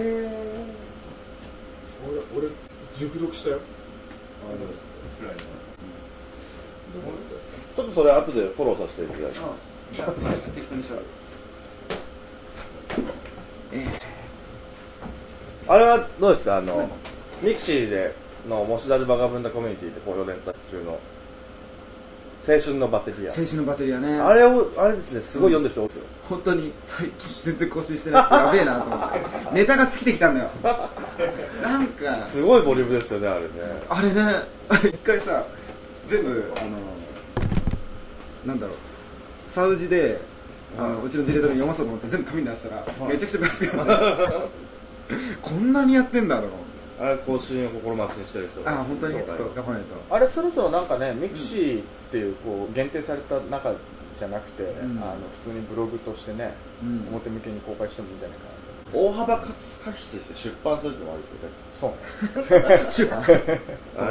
[2.33, 2.51] 俺俺
[2.95, 3.59] 熟読したよ。
[7.75, 9.61] ちょっとそれ後でフォローさせていただきます。
[9.93, 10.95] じゃあ適当にしゃ
[15.67, 16.57] あれはどうですか？
[16.57, 16.87] あの、
[17.41, 18.13] ミクシーで
[18.47, 20.99] のモシダジバガブンダコミュニティで好評連載中の
[22.47, 23.31] 青春のバッテリア。
[23.31, 24.19] 青春のバテリアね。
[24.19, 26.03] あれを、あれですね、すごい読んでる人多いですよ。
[26.29, 29.19] 本当に最近全然更新してなくてやべえなと思って。
[29.53, 30.49] ネタが尽きてきたんだよ。
[31.63, 33.47] なんかすごいボリュームですよね、あれね。
[33.89, 34.21] あれね。
[34.69, 35.43] あれ一回さ
[36.09, 36.69] 全部あの
[38.45, 38.75] なんだろう。
[39.47, 40.21] サウジで
[40.77, 44.33] あのうちの自衛隊に読まそうと思って全部紙に出したらめちゃくちゃ分厚くなって
[45.41, 46.64] こんなにやってんだと思って
[46.99, 50.15] あれ更新を心待ちにしてる人あ本当にちょっと頑張らないと。
[50.15, 53.73] あれそろそろなんかねミクシーっていうこう限定された中
[54.17, 54.67] じゃなくて、ん。
[55.03, 57.07] あの普通にブログとしてね、うん。
[57.09, 58.51] 表向けに公開してもいいんじゃないかな
[58.91, 58.97] と。
[58.97, 61.59] 大幅かつ過失して出版するってのもあるんですよね。
[61.75, 61.91] そう。
[61.91, 63.27] ね手話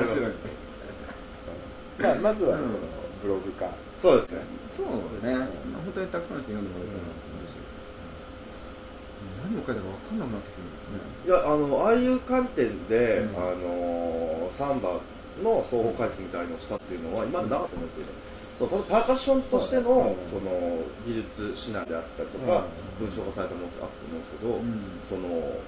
[0.01, 0.33] 面白い。
[1.97, 2.69] まあ、まずはうん。
[2.69, 2.79] その
[3.23, 3.71] ブログ化、
[4.03, 4.43] そうですね。
[4.77, 4.87] そう
[5.25, 5.49] だね。
[5.85, 7.01] 本当にたくさんの人に読んでもらえたら。
[7.01, 7.34] と思うし
[9.45, 13.37] 何を書いたか分かんなくなってくるんいや、あの、ああいう観点で、うん。
[13.37, 15.01] あの、サンバ
[15.43, 18.13] の総合解説みたいのをしたっていうのは、今までなかったんですよね。
[18.59, 22.65] そのパーカッションとしての,、その技術指南であったりとか、
[23.01, 24.61] 文章化されたものってあったと思うんですけど、
[25.11, 25.59] その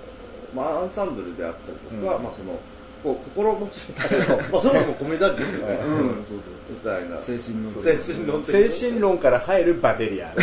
[0.54, 2.58] まあ、アンサンブルであったりとか、まあ、その
[3.06, 4.02] こう心持ちみた
[4.34, 5.76] いなまあそれもコミュニティですよね、う
[6.18, 6.24] ん。
[6.24, 6.38] そう
[6.68, 7.22] みたいな。
[7.22, 7.72] 精神論。
[7.78, 10.34] 精神論的精神論から入るバテリア。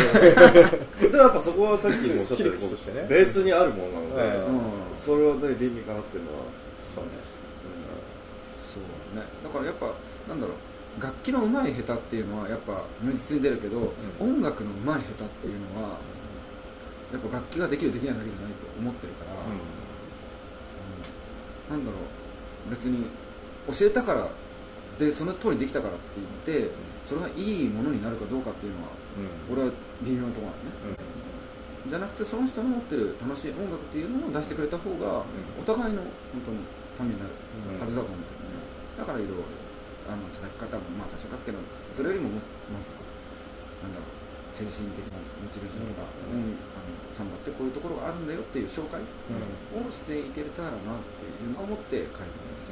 [1.12, 2.62] やっぱそこはさっきもおっしゃったようにね
[3.06, 4.62] ベースにあるものなので、うん。
[4.96, 6.46] それをね倫理かなっていうのは
[6.94, 7.04] そう。
[7.04, 7.10] ね。
[8.72, 8.84] そう。
[9.20, 9.92] ねだからやっぱ
[10.26, 10.56] なんだろう
[11.02, 15.98] 楽器の上手い下手っていうのはやっぱ如実に出るけど、音楽の上手い下手っていうのは
[17.12, 19.52] やっぱ楽器ができるできないだけじゃないと思ってるから、う
[21.76, 21.76] ん。
[21.76, 22.00] なんだろう
[22.70, 23.04] 別に
[23.68, 24.28] 教えたから
[24.98, 26.70] でその通りできたからって言って
[27.04, 28.88] それがいいものになるかどうかっていうのは、
[29.50, 29.70] 俺は
[30.02, 30.96] 微妙なところなのね、
[31.90, 35.24] じゃなくてその人の持ってる楽しい音楽っていうのを出してくれた方が、
[35.60, 36.02] お互いの
[36.32, 36.58] 本当に
[36.96, 37.34] ためになる
[37.80, 38.62] はずだと思うんだよね、
[38.96, 39.44] だからいろいろ
[40.06, 41.58] あの叩き方もまあ多少かっけど
[41.92, 42.40] それよりもも
[43.82, 44.23] なんだろう
[44.54, 50.80] 精神的なモチベーションとか、うんあのサンバってこういうところがあるんだよっていう紹介をしていけれたらなっ
[51.18, 52.22] ていうのを思って書いてま
[52.62, 52.70] す、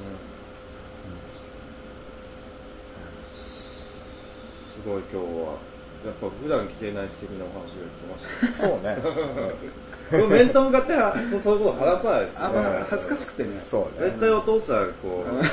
[4.79, 5.59] すごい今日は。
[6.03, 8.27] やっぱ普段聞けない素敵なお話が聞きまし
[8.59, 8.67] た。
[8.67, 8.99] そうね。
[10.29, 12.45] 面と向かってはそういうこと話さないですね。
[12.45, 13.49] あまあ恥ずかしくてね。
[13.65, 14.09] そうね。
[14.11, 15.49] 絶対お父さんこう、ね、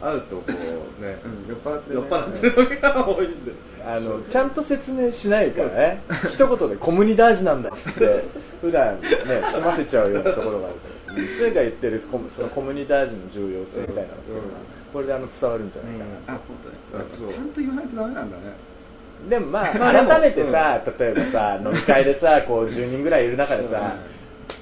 [0.00, 3.52] 会うとこうね、うん、酔っ払って、ね、酔っ払ってる時が多いんで。
[3.86, 6.02] あの、ちゃんと説明しないからね。
[6.28, 8.24] 一言でコムニダージなんだって、
[8.60, 9.08] 普段ね、
[9.52, 10.96] 済ませちゃうようなところがあるから。
[11.16, 14.60] 先生が言ってるコムそのコムニダージの重要性みたいなのっていうのは、
[14.92, 16.34] これであの伝わるんじゃないかな。
[16.34, 18.42] あ本当ねやっぱそうちゃんと言わないとダメなんだね
[19.28, 23.96] でもまあ、ま あ改めてさ、例えばさ、飲み会でさ、 こう10人ぐらいいる中でさ、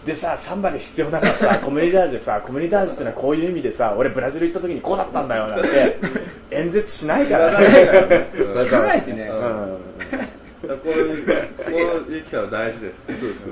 [0.06, 5.68] でさ、サンバで必要なのはさ、 コミュニダージュでさ、コミュニダージュってのはこういう意味でさ、俺ブラジル行った時にこうだったんだよなんて、
[6.50, 7.66] 演説しないからね。
[8.32, 9.78] 聞かないしね、うん。
[10.78, 11.32] こういう、こ
[12.08, 13.02] ういう機会は大事です。
[13.06, 13.50] そうです。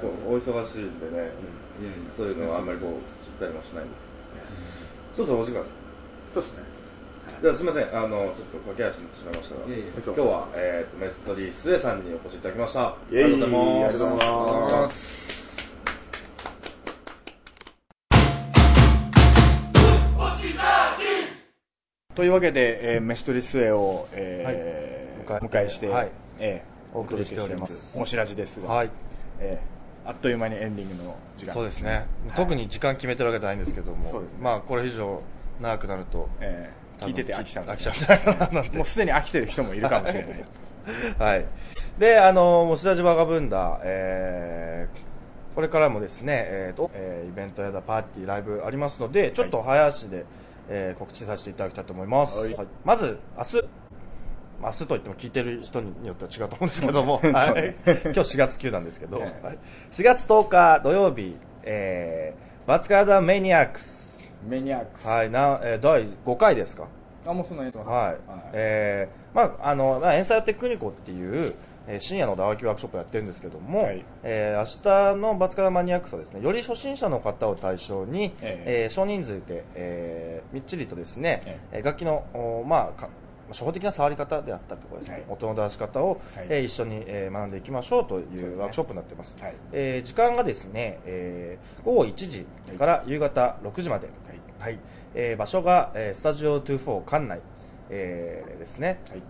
[0.00, 1.30] こうお忙しいんでね、
[1.80, 2.98] いやいやそういうのはあんまりこう、聞い
[3.40, 4.16] たりもしないんです。
[5.16, 5.74] そろそろお時間です。
[6.34, 6.75] そうですね。
[7.42, 9.92] じゃあすみません、あの、ちょっと駆け足になってしまいましたが、いえいえ。
[9.94, 12.86] 今日は、えっ、と、メストリースエさんにお越しいただきました。
[12.88, 15.26] ありがとうございます。
[22.14, 25.42] というわけで、えーメストリスエを、えーはい。
[25.42, 26.10] お迎えして、はい。
[26.38, 27.98] えーお送りしております。
[28.00, 28.90] お知らせですが、はい。
[29.40, 29.76] えー
[30.08, 31.52] あっという間にエンディングの時間。
[31.52, 31.90] そうですね。
[31.90, 32.06] はい。
[32.36, 34.28] 特に時間決めてるわけじゃないんですけども、ね。
[34.40, 35.20] まあこれ以上
[35.60, 40.44] 長くなると、えー聞いてて飽きちゃうもうすでに飽きてる人もいるかもしれない。
[41.18, 41.44] はい。
[41.98, 50.24] で、あの、モスラジバガブンダ、えー、これからもですね、えーと、えーイベントやだパーティー、ライブありますので、ちょっと早足で、
[50.68, 52.38] えー告知させていただきたいと思います。
[52.38, 52.54] はい。
[52.54, 52.66] はい。
[52.84, 53.62] まず、明日、
[54.62, 59.58] 明日といっても聞いてる人によっては違うと思うんですけども、 はい、今日4月9なんですけど、え えはい。
[59.92, 64.05] 4月10日土曜日、えー、バツカーダメニアックス、
[64.42, 65.06] メニアックス。
[65.06, 66.86] はい、なえー第5回ですか？
[67.26, 68.16] あ、もうそんなやってますはい、
[68.52, 71.54] えーまああのまあエンサイテクニコっていう、
[71.88, 74.04] えー深夜の打楽器ワークショップやってるんですけども、はい。
[74.22, 78.86] えー明日のバツカラマニアックスはですねより初心者の方を対象に、ええ。
[78.90, 81.80] ー少人数で、えーみっちりとですね、ええ。
[81.80, 83.08] ー楽器のおまあか
[83.48, 85.24] 初歩的な触り方であったりとかですね、はい。
[85.28, 86.46] 音の出し方を、はい。
[86.48, 89.36] えー一緒に、えー学んでいきましょうというワークショップになっています。
[89.40, 89.54] はい。
[89.72, 92.46] えー時間がですね、えー午後1時
[92.78, 94.08] から夕方6時まで、
[94.58, 94.78] はい。
[95.14, 97.40] えー場所が、えースタジオ24館内、
[97.90, 99.22] えーですね、はい。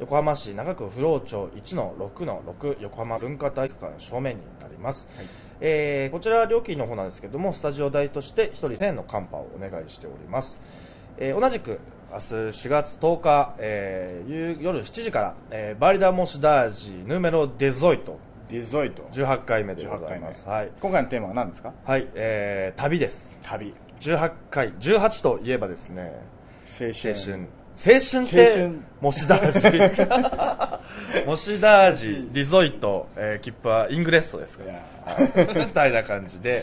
[0.00, 5.08] 横浜市中区不老町1の6の6横浜文化体育館正面になります、
[5.60, 10.60] えーこちらは料金の方なんですけどもスタジオ代として1人1000円のカンパをお願いしております、
[11.16, 11.78] えー同じく
[12.14, 19.02] 明日4月10日、えー夕夜7時から、えーバリダモシダージヌメロデゾイトディゾイト。
[19.12, 20.48] 18回目でご18回目ざいます。
[20.48, 20.70] はい。
[20.80, 21.72] 今回のテーマは何ですか？
[21.84, 23.36] はい、えー、旅です。
[23.42, 23.74] 旅。
[24.00, 26.12] 18回、18といえばですね、
[26.80, 27.14] 青春。
[27.14, 27.48] 青春。
[27.76, 28.70] 青春って、
[29.00, 31.26] モシダージ。
[31.26, 34.64] モシダージ、リゾイト、えー、切符はイングレッソですか。
[34.64, 34.94] いや
[35.66, 36.62] みたいな感じで、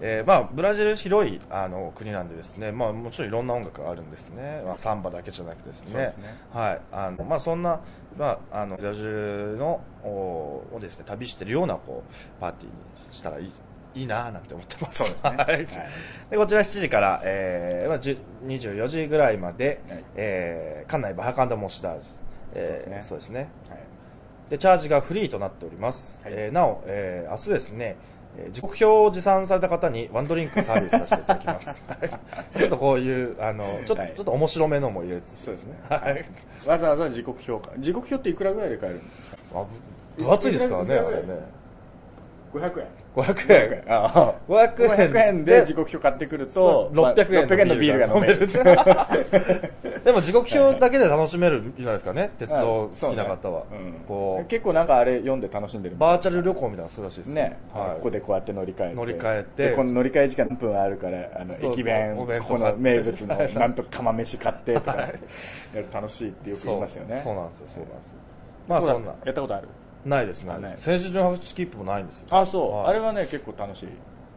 [0.00, 6.14] えーまあ、ブラジル広いあの国なんでですね、まあ、もちろんいろんな音楽があるんですね、まあ、サンバだけじゃなくてですね。
[6.52, 6.80] はい。
[6.92, 7.80] あのまあ、そんな、
[8.16, 13.52] まあ、あのブラジルのおをです、ね、旅してるようなこうパーティーにしたらいい
[13.94, 15.02] いいなぁなんて思ってます。
[15.22, 15.36] はい。
[15.36, 15.66] はい。
[16.30, 20.04] でこちら7時から、えーまあ、10 24時ぐらいまで、はい。
[20.16, 22.06] えー館内バハカンダモシダージ、
[22.54, 23.48] えーそうですね。
[23.70, 23.78] はい。
[24.50, 26.32] でチャージがフリーとなっております、はい。
[26.36, 27.96] えーなお、えー明日ですね、
[28.38, 31.68] えー時刻表を持参された方にワンドリンクサービスさせていただきます。
[31.86, 31.94] は
[32.54, 32.58] い。
[32.58, 34.12] ちょっとこういう、あの、ちょっと、はい。
[34.16, 35.78] ちょっと面白めのも入れつつそうですね。
[35.88, 36.24] はい。
[36.66, 39.38] わざわざ時刻表か時刻表っていくらぐらいで買えるんですか？
[40.16, 41.38] 分厚いですからね、あれね。
[42.52, 43.92] 500円500円。
[43.92, 44.34] ああ。
[44.48, 48.48] 500円500円で時刻表買ってくるとそう600円600円のビールが飲める。
[50.04, 53.64] でも時刻表だけで楽しめるんじゃないですかね、鉄道好きな方は。
[53.72, 54.04] うん。
[54.06, 55.94] こ結構なんかあれ読んで楽しんでる。
[55.94, 58.94] う、バーチャル旅行みたいなのするらしいですね、はい、ここでこうやって乗り換えて。
[58.94, 59.68] 乗り換えて。
[59.70, 67.20] でこの乗り換え時間何分あるからあの駅弁ここの名物のはい なんとか釜飯買ってとかやると楽しいってよく言いますよね。
[67.24, 67.34] そう。
[67.34, 68.14] なんですよ、そうなんですよ。
[68.68, 69.14] まあそんな。
[69.24, 69.68] やったことある？
[70.04, 70.52] ないですね。
[70.52, 70.76] あない。
[70.78, 72.26] 選手順発チキップもないんですよ。
[72.30, 72.86] あそう、はい。
[72.88, 73.88] あれはね結構楽しい、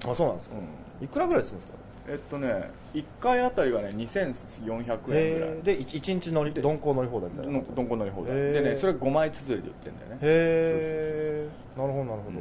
[0.10, 0.56] あ、そうなんですか。
[1.02, 1.78] いくらぐらいするんですか？
[2.10, 5.22] えっとね1回あたりがね2400円ぐらい。
[5.22, 5.64] へー。
[5.64, 7.52] で、一一日乗り、鈍行乗り放題みたいな。
[7.52, 7.64] の。
[7.76, 8.36] どんこ乗り放題。
[8.36, 8.54] へー。
[8.54, 10.18] でねそれ5枚綴りで売ってんだよね。
[10.22, 11.80] へー。
[11.80, 12.40] なるほど、なるほど。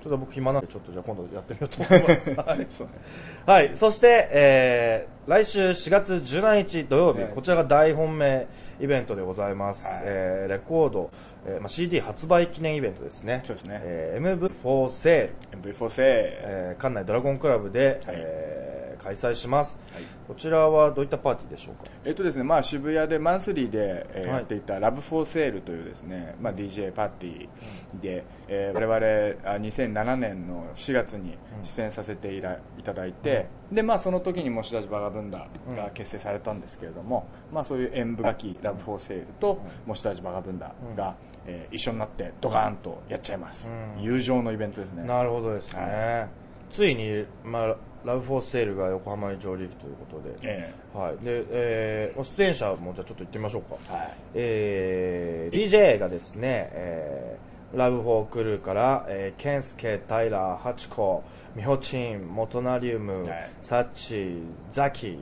[0.00, 2.30] ちょっと僕暇なんで、ちょっとじゃあ今度やってみようと思います。
[2.38, 2.92] はいそうね。
[3.44, 8.46] はい、そして、えー来週4月17日土曜日、17日こちらが大本命
[8.80, 9.84] イベントでございます。
[9.86, 10.02] はい。
[10.04, 11.10] えーレコード、
[11.48, 13.42] えーまあ、CD 発売記念イベントですね。
[13.44, 13.80] そうですね。
[13.82, 19.78] えー MV4 セール、MV4 セえー館内ドラゴンクラブで、えー開催します、
[20.26, 21.88] こちらはどういったパーティーでしょうか？
[22.04, 24.36] えっとですね、まあ、渋谷でマンスリーで、えーはい。
[24.38, 35.46] やっていたラブフォーセールというですね、まあ、DJ パーティーで、えー我々あ2007年の4月に出演させていらいただいて、でまあ、その時にモシダジバガブンダ
[35.76, 41.14] が結成されたんですけれども、まあ、そういう演舞楽器ラブフォーセールとモシダジバガブンダが、
[41.48, 44.02] えー一緒になってドカーンとやっちゃいます、うん。
[44.02, 45.04] 友情のイベントですね。
[45.04, 46.28] なるほどですね、は
[46.70, 51.16] ついに、まあ、ラブフォーセールが横浜に上陸ということで、えはい。
[51.24, 54.14] でえー出演者もじゃあちょっと行ってみましょうか、はい。
[54.34, 61.22] えー DJ がですね、えーラブフォークルーから、えーケンスケ、タイラー、ハチコ、
[61.54, 63.50] ミホチン、モトナリウム、はい。
[63.60, 65.18] サッチ、ザキ、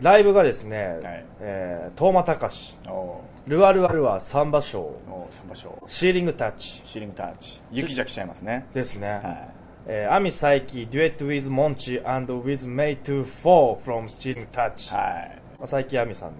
[0.00, 1.24] ライブがですね、はい。
[1.40, 4.92] えー、トーマタカシ、おルアルアルアサンバショー、
[5.30, 5.82] サンバショー。
[5.86, 6.80] シーリングタッチ。
[6.84, 7.60] シーリングタッチ。
[7.70, 8.66] 雪じゃ来ちゃいますね。
[8.74, 9.08] ですね。
[9.08, 9.48] はい。
[9.86, 14.94] えー、アミサイキ、デュエット with モンチ and with May to fall from Stealing Touch。
[14.94, 15.42] はい。
[15.58, 16.36] まあ、佐伯亜美さんの。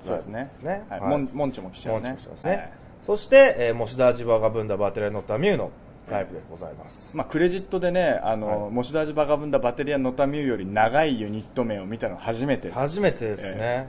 [0.00, 0.50] そうですね。
[0.62, 0.84] ね。
[0.88, 1.00] はい。
[1.00, 1.10] はい。
[1.10, 2.08] モンも来ちゃうね。
[2.08, 2.50] モンチもしてますね。
[2.52, 2.72] はい。
[3.06, 5.70] そして、えー、モシダージバガブンダバテレノタミューの
[6.10, 7.16] ライブでございます。
[7.16, 12.70] まあ、クレジットでね、あの、はいモシダージバガブンダバテリアノタミューより長いユニット名を見たの初めて。
[12.70, 13.88] 初めてですね。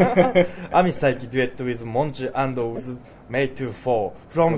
[0.72, 2.96] アミサイキ、デュエット with モンチ and with
[3.28, 4.54] May to fall from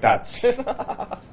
[0.00, 0.46] Touch。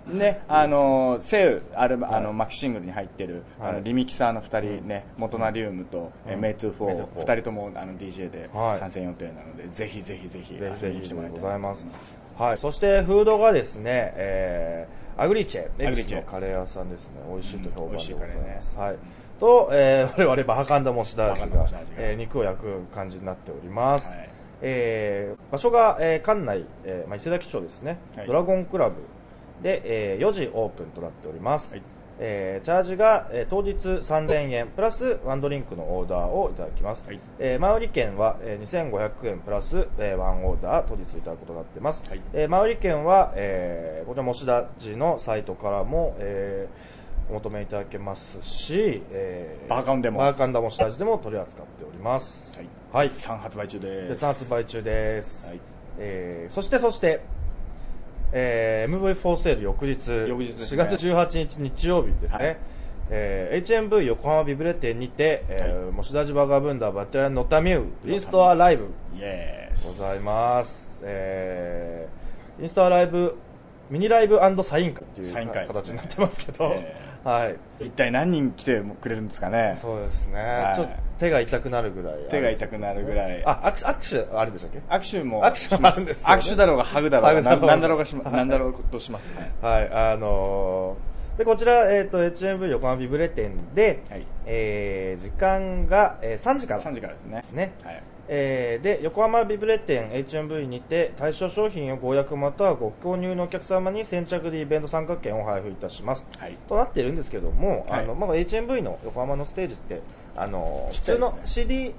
[0.13, 12.19] ね、あの、セウ、アルバ、あの、マキシングルに入ってる、あはいの、リミキサーの二人ね、モトナリウムと、えうんメイトゥフォ May ー to、二人とも、あの、DJ ではい参戦予定なので、ぜひぜひぜひ、遊びに来てもらいたいございます。
[12.37, 12.57] はい。
[12.57, 17.21] そして、フードがですね、えー、アグリチェ、エグリチェのカレー屋さんですね。
[17.29, 18.75] 美味しいと評判でございます。
[18.77, 18.95] はい。
[19.39, 24.15] と、えー、 我々バハカンダモシダーカンダがモシダージが、えー肉を焼く感じになっております。
[24.15, 24.32] はい
[24.63, 28.27] えー、場所が、えー、館内、えー、まあ、伊勢崎町ですね、はい。
[28.27, 28.95] ドラゴンクラブ。
[29.61, 29.81] で、
[30.15, 31.73] えー、4時オープンとなっております。
[31.73, 31.83] はい。
[32.19, 34.67] えーチャージが、えー当日3000円。
[34.69, 37.19] プラスワンドリンクのオーダーをいただきます、はい。
[37.39, 39.39] えー前売り券は、えー2500円。
[39.39, 42.21] プラス、えーワンオーダー当日いただくことになっています、はい。
[42.33, 50.19] えー前売り券は、えーこちらモシダジのサイトからも、えーお求めいただけますし、えーバーカンでも。
[50.19, 52.57] バーカンダモシダジでも取り扱っております。
[52.57, 52.67] はい。
[52.91, 53.09] はい。
[53.09, 54.07] 絶賛発売中です。
[54.09, 55.59] 絶賛発売中です、はい。
[55.99, 57.21] えーそしてそして、
[58.31, 60.53] えー MV4 セール翌日翌日ね。
[60.53, 62.57] 4月18日日曜日ですね、はい。
[63.09, 68.93] えー HMV 横浜ビブレ店にて、えーはモシダジバーガーブンダーバッテランノタミューインストアライブ
[69.85, 73.35] ございます、えーインストアライブ
[73.89, 75.81] ミニライブサイン会っていうサイン会ですね。
[75.81, 77.45] 形になってますけど、えは
[77.79, 77.85] い。
[77.85, 79.77] 一体何人来てくれるんですかね？
[79.81, 80.75] そうですね、はい。
[80.75, 82.13] ちょっと手が痛くなるぐらい。
[82.29, 83.43] 手が痛くなるぐらい。
[83.45, 84.79] あ握手握手あるでしたっけ？
[84.89, 86.35] 握手も握手もあるんですよね。
[86.35, 87.75] 握手だろうがハグだろうがハグだろうが。
[87.75, 88.33] なだろうがしまはい。
[88.33, 89.51] なんだろうとしますね。
[89.61, 94.27] はい、あのーで、こちら、えっ、と、HMV 横浜ビブレ店で、はい。
[94.45, 97.37] えー時間が、えー3時から3時からですね。
[97.41, 97.71] ですね。
[97.83, 106.27] はいえーで、横浜ビブレ店 HMV にて、対象商品をご予約またはご購入のお客様に先着でイベント参加券を配布いたします。
[106.37, 106.57] はい。
[106.67, 108.03] となっているんですけども、はい。
[108.03, 110.01] あの、まあ、HMV の横浜のステージって、
[110.35, 111.93] あの、普通の CD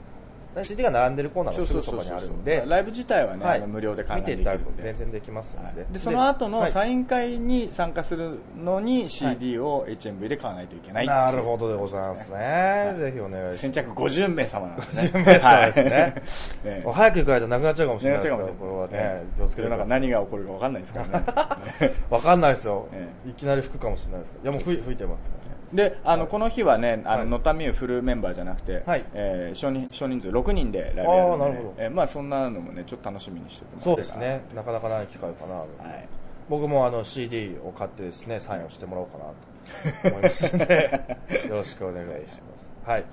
[0.62, 3.66] CD が並んでるコーナーのすぐそばにあるんでライブ自体はね、はい。
[3.66, 4.64] 無料で観見ていただく覧で。
[4.64, 5.86] きるんで全然できますので。
[5.90, 6.52] でその後はい。
[6.52, 15.90] のサイン会に参加するのに CD を HMV で買わないといけないなるほどでございますね、ぜひお願いし先着50名様なんですね50名様ですね。
[15.90, 16.14] はい
[16.64, 19.76] ねます早く行かないとなくなっちゃうかもしれないですからねこれはね気をつけてください。
[19.76, 21.94] 世の中何が起こるか分かんないですからね。
[22.10, 24.44] わかんないですよ、えいきなり吹くかもしれないですけど。
[24.44, 25.50] いやもう吹い吹いてますから。
[25.50, 27.24] ねであのこの日はね、あはい。
[27.24, 29.04] のノタミューフルメンバーじゃなくて、はい。
[29.12, 31.74] えー少人少人数6人でライブやるのであーなるほど。
[31.78, 33.82] えーまあ、そんなのもねちょっと楽しみにしてても。
[33.82, 34.42] そうですね。
[34.54, 35.66] なかなかない機会かな、はい。
[36.48, 41.16] 僕もあの CD を買ってですねサインをしてもらおうかなと思いますので
[41.48, 42.10] よろしくお願いし
[42.84, 42.90] ます。
[42.90, 43.04] はい。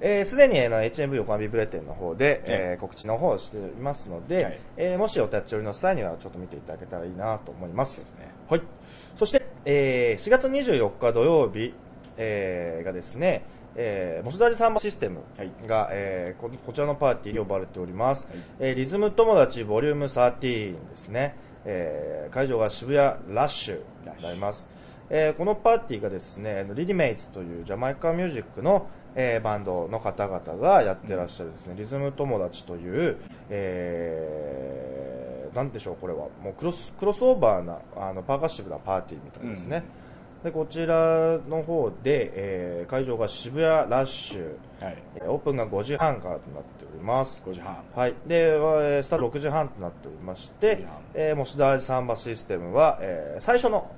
[0.00, 4.58] えーすでにあの HMV 横浜ビブレ店の方で、えー告知の方をしていますので、はい。
[4.76, 8.04] えーもしお立ち寄りの際にはちょっと見ていただけたらいいなと思います。
[8.50, 8.62] はい、
[9.16, 11.72] そして、えー4月24日土曜日、
[12.16, 13.42] えーがですね、
[13.76, 15.20] えー、モスダジサンバシステム
[15.66, 18.26] が、えーここちらのパーティーに呼ばれております、
[18.60, 21.34] えーリズム友達ボリューム13ですね、
[21.64, 22.98] えー会場が渋谷
[23.34, 24.68] ラッシュになります、
[25.10, 33.16] えーこのパーティーがですねリディメイツというジャマイカミュージックの、えーバンドの方々がやってらっしゃるですね、リズム友達という、
[34.08, 36.26] えーなんでしょうこれは。
[36.42, 39.84] もうクロスクロスオーバーなあのパーカッシブなパーティーみたいですね、
[40.44, 45.02] でこちらの方で、えー会場が渋谷ラッシュ、はい。
[45.16, 47.40] えーオープンが5時半からとなっております。
[47.46, 47.78] 5時半。
[47.94, 53.90] はい、で、えースタート6時半となっておりまして6時半、えー、モシダージサンバシステムは、えー最初の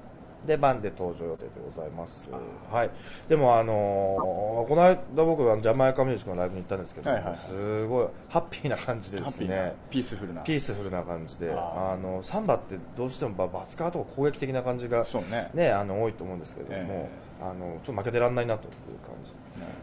[0.46, 2.30] 出番で登場予定でございます。
[2.70, 2.90] はい。
[3.28, 7.38] でもあのーこの間僕はジャマイカミュージックのライブに行ったんですけど、はいはいはい。
[7.38, 9.74] すごいハッピーな感じでですね。
[9.90, 10.42] ピースフルな。
[10.42, 15.50] ピースフルな感じで、ああのサンバってどうしてもババツカーとか攻撃的な感じがね。
[15.54, 17.08] ねあの多いと思うんですけども、え
[17.40, 18.72] あのちょっと負けてらんないなという
[19.06, 19.32] 感じ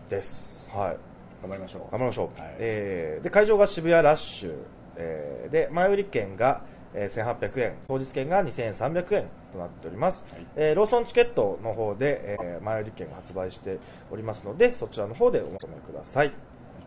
[0.10, 0.70] です。
[0.74, 0.98] はい。
[1.42, 1.82] 頑張りましょう。
[1.92, 2.56] 頑張りましょう、はい。
[2.60, 4.56] えーで会場が渋谷ラッシュ、
[4.98, 6.62] えーで前売り券が、
[6.96, 7.74] えー1800円。
[7.88, 10.46] 当日券が2300円となっております、はい。
[10.56, 13.80] えーローソンチケットの方で、えー前売り券が発売して
[14.12, 16.32] おりますのでそちらの方でお求めください。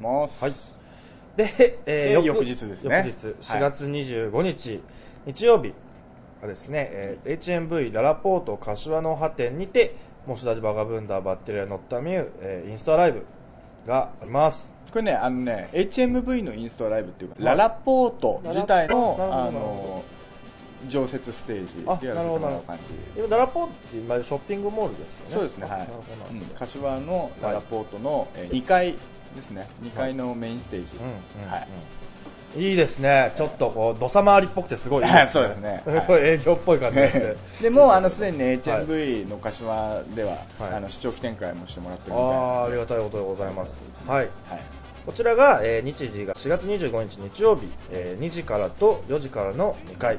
[0.00, 0.44] お願いします。
[0.44, 0.54] はい。
[1.36, 2.78] で、えーで翌日ですね。
[2.82, 4.80] 翌日4月25日、
[5.26, 5.74] 日曜日
[6.40, 7.38] はですね、えー
[7.68, 9.96] HMV ララポート柏の葉店にて
[10.26, 13.24] モシダジバガブンダーバッテリアノッタミュー、えーインスタライブ
[13.87, 14.72] があります。
[14.91, 20.05] これねあのね HMV のインストライブっていうか、ララポート自体のあの
[20.89, 22.78] 常設ステージあでやらせてもらう感
[23.14, 25.34] じ今ララポートって今ショッピングモールですよね。
[25.34, 25.89] そうですねはい。
[26.32, 26.41] うん。
[26.59, 28.95] 柏のララポートのえー2階
[29.34, 29.68] ですね。
[29.82, 31.51] 2階のメインステージ、うんうん。
[31.51, 31.68] はい
[32.57, 33.32] いいですね。
[33.36, 35.30] ちょっとこう土佐回りっぽくてすごいい いですね。
[35.32, 35.82] そうですね。
[35.86, 36.22] はい。
[36.22, 40.74] 営業っぽい感じで でもうあのすでにねはい HMV の柏では、はい。
[40.76, 43.76] あの視聴記展会もしてもらってるのでああありがたいことでございます。
[44.07, 44.18] はい。
[44.18, 44.28] はい。
[45.04, 50.18] こちらが、えー日時が4月25日日曜日、えー2時からと4時からの2回、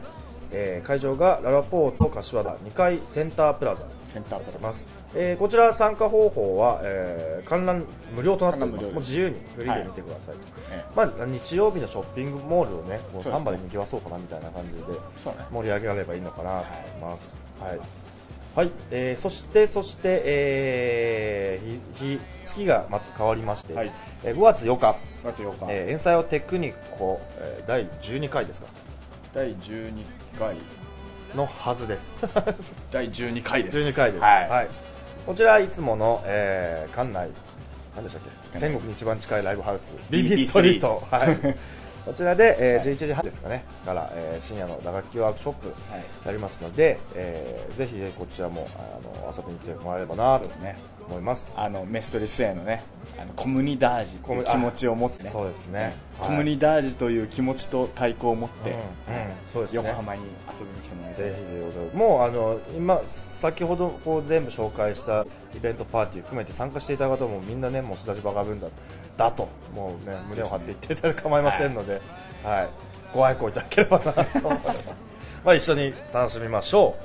[0.51, 3.81] えー会場がララポート柏田2階センタープラザ。
[4.05, 4.85] センタープラスます、
[5.19, 8.85] えーこちら参加方法は、えー観覧無料となっております。
[8.85, 10.35] もう自由にフリーで見てください、
[10.71, 13.31] えまあ、日曜日のショッピングモールをねもうそうですね。
[13.31, 14.83] サンバでにぎわそうかなみたいな感じで
[15.51, 16.65] 盛り上げられればいいのかなと
[16.99, 17.41] 思います。
[17.59, 17.79] はい、
[18.55, 18.71] はい。
[18.91, 23.91] えーそしてそして、えー日日月がまた変わりまして、はい。
[24.23, 24.95] えー5月8日。
[25.23, 28.67] え月8日、えー、遠征テクニコ、えー第12回ですか。
[29.33, 29.93] 第12
[30.37, 30.55] 回。
[31.35, 32.09] のはずです。
[32.91, 33.77] 第12回です。
[33.77, 34.86] 12回です、はい
[35.27, 37.29] こちらいつもの、えー館内
[37.95, 38.21] 何でしたっ
[38.53, 38.59] け？
[38.59, 39.93] 天国に一番近いライブハウス。
[40.09, 41.37] BB ストリート、はい、
[42.05, 50.77] こちらで、えー11時半ですかねから、えー深夜の打楽器ワークショップはいやりますので、えーぜひ、ね、こちらもあの遊びに来てもらえればなとね。
[51.09, 51.51] 思います。
[51.55, 52.83] あのメストレスへのね
[53.17, 55.29] あのコムニダージという気持ちを持ってね。
[55.29, 55.95] そうですね。
[56.19, 58.81] コムニダージという気持ちと対抗を持って、うんうん。
[59.51, 59.77] そうですね。
[59.83, 61.23] 横浜に遊びに来てもらいたい。
[61.23, 61.35] ぜ
[61.91, 63.01] ひもうあの今
[63.39, 65.25] 先ほどこう全部紹介した
[65.55, 68.67] イベントパーティー含めて参加していただ方もみんなねモシダージバガブンダ
[69.17, 72.01] だともうね胸を張って言っていただいて構いませんので、
[72.43, 72.69] はい、
[73.13, 74.83] ご愛顧いただければなと思います。
[75.43, 76.95] まあ一緒に楽しみましょ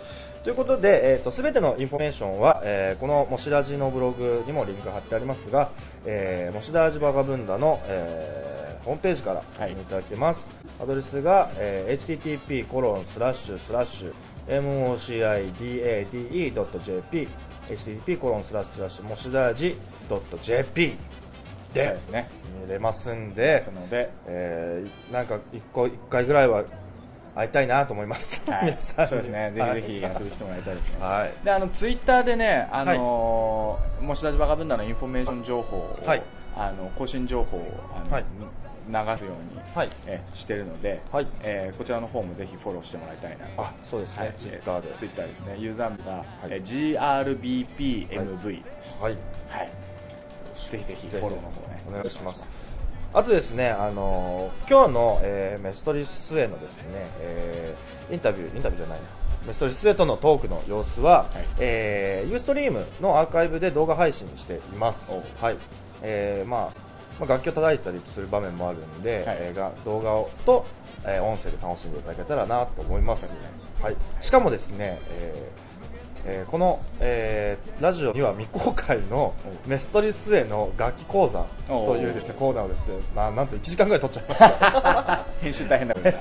[0.41, 0.45] う。
[0.45, 5.71] ということで、えー、と全てのインフォメーションは、えーこのもしラジのブログにもリンク貼ってありますが、
[6.05, 10.49] えー、もしラジバガブンダの、えーホームページからご覧いただけます、
[10.83, 14.13] アドレスが、えー http コロンスラッシュスラッシュ
[14.49, 17.29] mocidade.jp
[17.69, 19.79] http コロンスラッシュスラッシュもしだじ
[20.43, 20.97] .jp
[21.73, 22.29] でですね。
[22.63, 26.65] 見れますんでので、えーなんか一個一回ぐらいは
[27.35, 28.65] 会いたいなと思います、はい。
[28.77, 29.11] 皆さんに。
[29.11, 29.51] そうですね。
[29.53, 31.45] ぜひぜひはい遊びに来てもらいたいですね、はい。
[31.45, 36.23] であのツイッターでね、あのーもしラジバガブンダのインフォメーション情報を、はい。
[36.57, 37.65] あの更新情報を
[37.97, 38.25] あの、はい。
[38.89, 39.89] 流すように、はい。
[40.07, 41.27] えしてるので、はい。
[41.43, 43.63] えーこちらの方もぜひフォローしてもらいたいなと。
[43.63, 44.33] あそうですね、はい。
[44.35, 45.57] ツイッターでツイッターですね。
[45.59, 46.25] ユーザー名が、い。
[46.51, 46.63] えー
[46.99, 48.63] GRBPMV
[49.01, 49.17] はい。
[49.49, 49.92] はい
[50.71, 52.45] ぜひぜひフォローの方ねお願いします
[53.15, 59.05] あとですね、あのー今日の、えーメストリスウェイのですね、えーインタビュー、インタビューじゃないな、
[59.47, 65.13] メストリスウェイとのトークの様子は、はいえーユーストリームのアーカイブで動画配信しています。
[65.43, 65.57] はい。
[66.01, 66.81] えーまあ、
[67.21, 70.65] まあ、楽器を叩いたりする場面もあるんで、はいえーが動画をと、
[71.05, 73.31] えー音声で楽しんでいただけたらなと思います。
[73.83, 73.97] はい。
[74.23, 75.72] しかもですね、えー
[76.25, 79.35] えーこの、えーラジオには未公開の
[79.67, 85.25] メストリスウェイの楽器講座というですねコーナーをですね、まあ、なんと1時間ぐらい撮っちゃいました。
[85.43, 86.21] 編集大変だから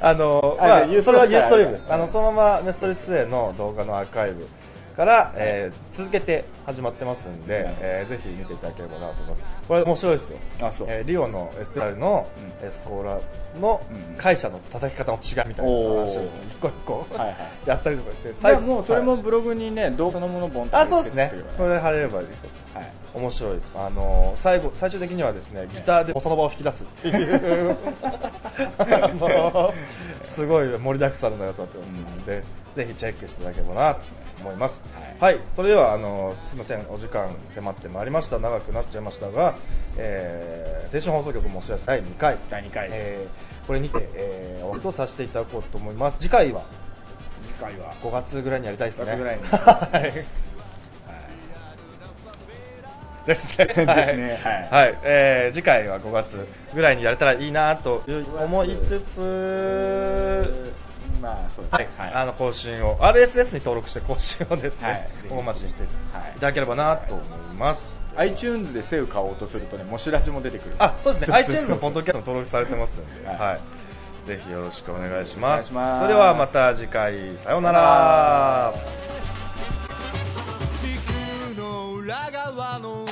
[0.00, 1.88] あの、あまあそれはユーストリームです。
[1.88, 4.46] はいあの、そのままメストリスウェイの動画のアーカイブ
[4.96, 9.42] から、えー続けて始まってますんで、はいえーぜひ見ていただければなと思います。
[9.68, 10.38] これ面白いですよ。
[10.60, 10.86] あそう。
[10.90, 12.26] えーリオのエステラルの、
[12.62, 12.68] うん。
[12.68, 13.20] エスコーラ
[13.60, 17.36] のうん会社の叩き方の違いみたいな話をですね、一個一個はいはい。
[17.66, 19.22] やったりとかして、じゃあもうそれもはい。
[19.22, 21.30] ブログにね動画そのものボンとあ、そうですね。
[21.32, 21.52] つけてくれ。
[21.52, 22.46] ばこれ貼れればいいです。
[22.74, 22.92] はい。
[23.14, 23.74] 面白いです。
[23.76, 27.76] あの最後最終的にはですねギターでボサノバを弾き出すっていう。
[30.26, 32.42] すごい盛りだくさんのやつだってますので、
[32.74, 34.00] ぜひチェックしていただければなと
[34.44, 34.82] 思います。
[35.20, 36.84] はい、それではあのすみません。
[36.90, 38.38] お時間迫ってまいりました。
[38.38, 39.54] 長くなっちゃいましたが、
[39.96, 41.86] えー、青春放送局もお知らせ。
[41.86, 42.36] 第2回。
[42.50, 42.88] 第2回。
[42.92, 46.18] えーこれにて、えー、おとさせていただこうと思います。
[46.20, 46.64] 次回は？
[47.46, 47.94] 次回は。
[48.02, 49.04] 5月ぐらいにやりたいですね。
[49.04, 49.42] 5月ぐらいに。
[49.48, 50.12] はい。
[53.26, 53.64] ですね。
[53.72, 54.40] ですね。
[54.70, 54.84] はい。
[54.84, 54.98] はい。
[55.02, 60.62] えー次回は5月ぐらいにやれたらいいなと思いつつ、
[61.20, 61.84] まあそうですはい。
[61.84, 61.90] ね。
[61.98, 62.12] はい。
[62.14, 62.96] あの更新を。
[63.00, 65.38] RSS に登録して更新をですね、はい。
[65.38, 66.32] お待ちにしていはい。
[66.34, 68.00] ただければなと思います。
[68.16, 70.76] iTunes でセウ買おうとするとねもしらじも出てくる。
[70.78, 71.36] あ、そうですね。
[71.36, 71.56] そうそうそう。
[71.56, 73.36] iTunes のポッドキャスト登録されてますんで、はい。
[73.36, 73.60] はい。
[74.26, 75.44] ぜひよろしくお願いします。
[75.44, 75.98] お願いします。
[75.98, 78.72] それではまた次回、さようなら。
[80.78, 83.04] 地球の裏側の